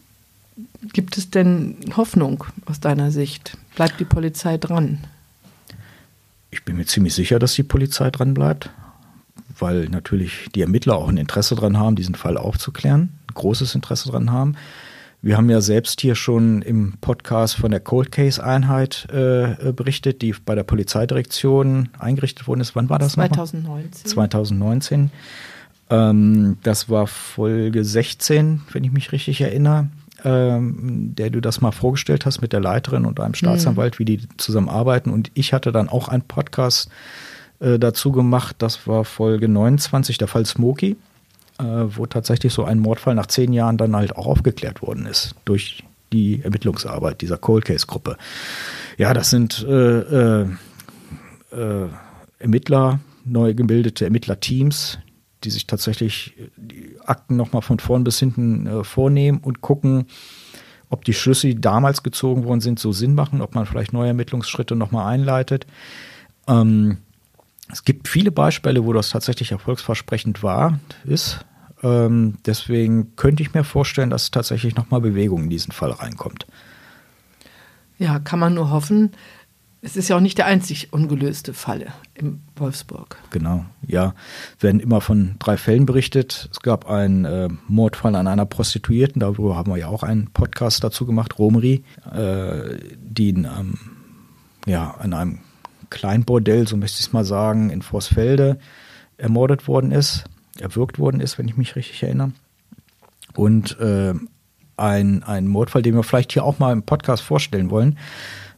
gibt 0.92 1.16
es 1.16 1.30
denn 1.30 1.76
Hoffnung 1.96 2.44
aus 2.66 2.80
deiner 2.80 3.10
Sicht? 3.10 3.56
Bleibt 3.74 4.00
die 4.00 4.04
Polizei 4.04 4.58
dran? 4.58 4.98
Ich 6.50 6.64
bin 6.64 6.76
mir 6.76 6.86
ziemlich 6.86 7.14
sicher, 7.14 7.38
dass 7.38 7.54
die 7.54 7.62
Polizei 7.62 8.10
dran 8.10 8.34
bleibt, 8.34 8.70
weil 9.58 9.88
natürlich 9.88 10.48
die 10.54 10.62
Ermittler 10.62 10.96
auch 10.96 11.08
ein 11.08 11.16
Interesse 11.16 11.54
dran 11.54 11.78
haben, 11.78 11.96
diesen 11.96 12.16
Fall 12.16 12.36
aufzuklären, 12.36 13.10
ein 13.28 13.34
großes 13.34 13.74
Interesse 13.74 14.10
dran 14.10 14.32
haben. 14.32 14.56
Wir 15.22 15.36
haben 15.36 15.50
ja 15.50 15.60
selbst 15.60 16.00
hier 16.00 16.14
schon 16.14 16.62
im 16.62 16.94
Podcast 17.02 17.56
von 17.56 17.70
der 17.70 17.80
Cold 17.80 18.10
Case 18.10 18.42
Einheit 18.42 19.06
äh, 19.12 19.72
berichtet, 19.72 20.22
die 20.22 20.34
bei 20.46 20.54
der 20.54 20.62
Polizeidirektion 20.62 21.90
eingerichtet 21.98 22.48
worden 22.48 22.60
ist. 22.60 22.74
Wann 22.74 22.88
war 22.88 22.98
das? 22.98 23.12
2019. 23.12 23.62
Nochmal? 23.62 23.84
2019. 23.90 25.10
Ähm, 25.90 26.56
das 26.62 26.88
war 26.88 27.06
Folge 27.06 27.84
16, 27.84 28.62
wenn 28.72 28.82
ich 28.82 28.92
mich 28.92 29.12
richtig 29.12 29.42
erinnere, 29.42 29.88
ähm, 30.24 31.14
der 31.14 31.28
du 31.28 31.42
das 31.42 31.60
mal 31.60 31.72
vorgestellt 31.72 32.24
hast 32.24 32.40
mit 32.40 32.54
der 32.54 32.60
Leiterin 32.60 33.04
und 33.04 33.20
einem 33.20 33.34
Staatsanwalt, 33.34 33.96
mhm. 33.96 33.98
wie 33.98 34.04
die 34.06 34.28
zusammenarbeiten. 34.38 35.10
Und 35.10 35.30
ich 35.34 35.52
hatte 35.52 35.70
dann 35.70 35.90
auch 35.90 36.08
einen 36.08 36.22
Podcast 36.22 36.88
äh, 37.58 37.78
dazu 37.78 38.10
gemacht. 38.10 38.56
Das 38.58 38.86
war 38.86 39.04
Folge 39.04 39.48
29, 39.48 40.16
der 40.16 40.28
Fall 40.28 40.46
Smokey 40.46 40.96
äh, 41.60 41.96
wo 41.96 42.06
tatsächlich 42.06 42.52
so 42.52 42.64
ein 42.64 42.78
Mordfall 42.78 43.14
nach 43.14 43.26
zehn 43.26 43.52
Jahren 43.52 43.76
dann 43.76 43.94
halt 43.94 44.16
auch 44.16 44.26
aufgeklärt 44.26 44.82
worden 44.82 45.06
ist 45.06 45.34
durch 45.44 45.84
die 46.12 46.42
Ermittlungsarbeit 46.42 47.20
dieser 47.20 47.38
Cold 47.38 47.64
Case 47.64 47.86
Gruppe. 47.86 48.16
Ja, 48.96 49.14
das 49.14 49.30
sind 49.30 49.64
äh, 49.68 50.40
äh, 50.40 50.46
äh, 51.52 51.88
Ermittler, 52.38 53.00
neu 53.24 53.54
gebildete 53.54 54.04
Ermittlerteams, 54.04 54.98
die 55.44 55.50
sich 55.50 55.66
tatsächlich 55.66 56.34
die 56.56 56.96
Akten 57.04 57.36
nochmal 57.36 57.62
von 57.62 57.78
vorn 57.78 58.04
bis 58.04 58.18
hinten 58.18 58.66
äh, 58.66 58.84
vornehmen 58.84 59.38
und 59.38 59.60
gucken, 59.60 60.06
ob 60.88 61.04
die 61.04 61.14
Schlüsse, 61.14 61.46
die 61.46 61.60
damals 61.60 62.02
gezogen 62.02 62.44
worden 62.44 62.60
sind, 62.60 62.78
so 62.78 62.92
Sinn 62.92 63.14
machen, 63.14 63.40
ob 63.40 63.54
man 63.54 63.66
vielleicht 63.66 63.92
neue 63.92 64.08
Ermittlungsschritte 64.08 64.74
nochmal 64.74 65.12
einleitet. 65.12 65.66
Ähm, 66.48 66.98
es 67.72 67.84
gibt 67.84 68.08
viele 68.08 68.32
Beispiele, 68.32 68.84
wo 68.84 68.92
das 68.92 69.10
tatsächlich 69.10 69.52
erfolgsversprechend 69.52 70.42
war, 70.42 70.80
ist. 71.04 71.44
Ähm, 71.82 72.36
deswegen 72.44 73.16
könnte 73.16 73.42
ich 73.42 73.54
mir 73.54 73.64
vorstellen, 73.64 74.10
dass 74.10 74.30
tatsächlich 74.30 74.76
nochmal 74.76 75.00
Bewegung 75.00 75.44
in 75.44 75.50
diesen 75.50 75.72
Fall 75.72 75.90
reinkommt. 75.90 76.46
Ja, 77.98 78.18
kann 78.18 78.38
man 78.38 78.54
nur 78.54 78.70
hoffen. 78.70 79.12
Es 79.82 79.96
ist 79.96 80.08
ja 80.08 80.16
auch 80.16 80.20
nicht 80.20 80.36
der 80.36 80.44
einzig 80.44 80.92
ungelöste 80.92 81.54
Falle 81.54 81.86
im 82.14 82.40
Wolfsburg. 82.56 83.16
Genau, 83.30 83.64
ja. 83.86 84.14
Werden 84.58 84.78
immer 84.78 85.00
von 85.00 85.36
drei 85.38 85.56
Fällen 85.56 85.86
berichtet. 85.86 86.50
Es 86.52 86.60
gab 86.60 86.88
einen 86.88 87.24
äh, 87.24 87.48
Mordfall 87.66 88.14
an 88.14 88.26
einer 88.26 88.44
Prostituierten, 88.44 89.20
darüber 89.20 89.56
haben 89.56 89.72
wir 89.72 89.78
ja 89.78 89.88
auch 89.88 90.02
einen 90.02 90.26
Podcast 90.32 90.84
dazu 90.84 91.06
gemacht, 91.06 91.38
Romri, 91.38 91.82
äh, 92.12 92.76
die 92.98 93.30
in, 93.30 93.44
ähm, 93.44 93.78
ja, 94.66 94.90
an 94.98 95.14
einem 95.14 95.38
Kleinbordell, 95.88 96.68
so 96.68 96.76
möchte 96.76 97.00
ich 97.00 97.06
es 97.06 97.12
mal 97.14 97.24
sagen, 97.24 97.70
in 97.70 97.80
Vorsfelde 97.80 98.58
ermordet 99.16 99.66
worden 99.66 99.92
ist 99.92 100.24
erwürgt 100.60 100.98
worden 100.98 101.20
ist, 101.20 101.38
wenn 101.38 101.48
ich 101.48 101.56
mich 101.56 101.76
richtig 101.76 102.02
erinnere. 102.02 102.32
Und 103.34 103.78
äh, 103.80 104.14
ein, 104.76 105.22
ein 105.22 105.46
Mordfall, 105.46 105.82
den 105.82 105.94
wir 105.94 106.02
vielleicht 106.02 106.32
hier 106.32 106.44
auch 106.44 106.58
mal 106.58 106.72
im 106.72 106.82
Podcast 106.82 107.22
vorstellen 107.22 107.70
wollen. 107.70 107.98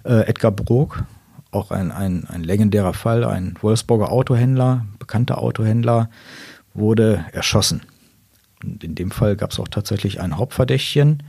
Äh, 0.05 0.27
Edgar 0.27 0.53
Brok, 0.53 1.05
auch 1.51 1.71
ein, 1.71 1.91
ein, 1.91 2.27
ein 2.29 2.43
legendärer 2.43 2.95
Fall, 2.95 3.25
ein 3.25 3.57
Wolfsburger 3.61 4.11
Autohändler, 4.11 4.87
bekannter 4.99 5.39
Autohändler, 5.39 6.09
wurde 6.75 7.27
erschossen. 7.33 7.83
Und 8.63 8.83
in 8.85 8.95
dem 8.95 9.11
Fall 9.11 9.37
gab 9.37 9.51
es 9.51 9.61
auch 9.61 9.69
tatsächlich 9.69 10.21
ein 10.21 10.39
Hauptverdächtchen, 10.39 11.23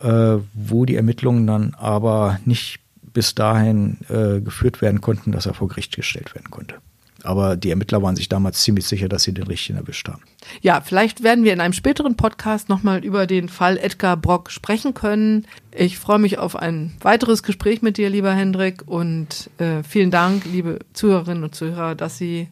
äh, 0.00 0.36
wo 0.54 0.84
die 0.84 0.96
Ermittlungen 0.96 1.46
dann 1.46 1.74
aber 1.74 2.40
nicht 2.44 2.80
bis 3.12 3.34
dahin 3.34 3.98
äh, 4.08 4.40
geführt 4.40 4.80
werden 4.80 5.00
konnten, 5.00 5.32
dass 5.32 5.46
er 5.46 5.54
vor 5.54 5.68
Gericht 5.68 5.94
gestellt 5.94 6.34
werden 6.34 6.50
konnte. 6.50 6.76
Aber 7.24 7.56
die 7.56 7.70
Ermittler 7.70 8.02
waren 8.02 8.14
sich 8.14 8.28
damals 8.28 8.62
ziemlich 8.62 8.86
sicher, 8.86 9.08
dass 9.08 9.24
sie 9.24 9.34
den 9.34 9.46
richtigen 9.46 9.78
erwischt 9.78 10.08
haben. 10.08 10.22
Ja, 10.60 10.80
vielleicht 10.80 11.22
werden 11.22 11.44
wir 11.44 11.52
in 11.52 11.60
einem 11.60 11.72
späteren 11.72 12.16
Podcast 12.16 12.68
nochmal 12.68 13.04
über 13.04 13.26
den 13.26 13.48
Fall 13.48 13.76
Edgar 13.76 14.16
Brock 14.16 14.50
sprechen 14.50 14.94
können. 14.94 15.46
Ich 15.72 15.98
freue 15.98 16.18
mich 16.18 16.38
auf 16.38 16.54
ein 16.54 16.92
weiteres 17.00 17.42
Gespräch 17.42 17.82
mit 17.82 17.96
dir, 17.96 18.08
lieber 18.08 18.32
Hendrik. 18.32 18.82
Und 18.86 19.50
äh, 19.58 19.82
vielen 19.82 20.10
Dank, 20.10 20.44
liebe 20.44 20.78
Zuhörerinnen 20.92 21.44
und 21.44 21.54
Zuhörer, 21.54 21.94
dass 21.94 22.18
Sie 22.18 22.48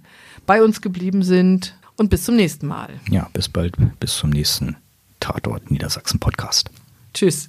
bei 0.46 0.62
uns 0.62 0.80
geblieben 0.80 1.22
sind. 1.22 1.76
Und 1.96 2.10
bis 2.10 2.24
zum 2.24 2.36
nächsten 2.36 2.66
Mal. 2.66 2.90
Ja, 3.08 3.30
bis 3.32 3.48
bald. 3.48 3.76
Bis 4.00 4.16
zum 4.16 4.30
nächsten 4.30 4.76
Tatort 5.20 5.70
Niedersachsen 5.70 6.20
Podcast. 6.20 6.70
Tschüss. 7.14 7.48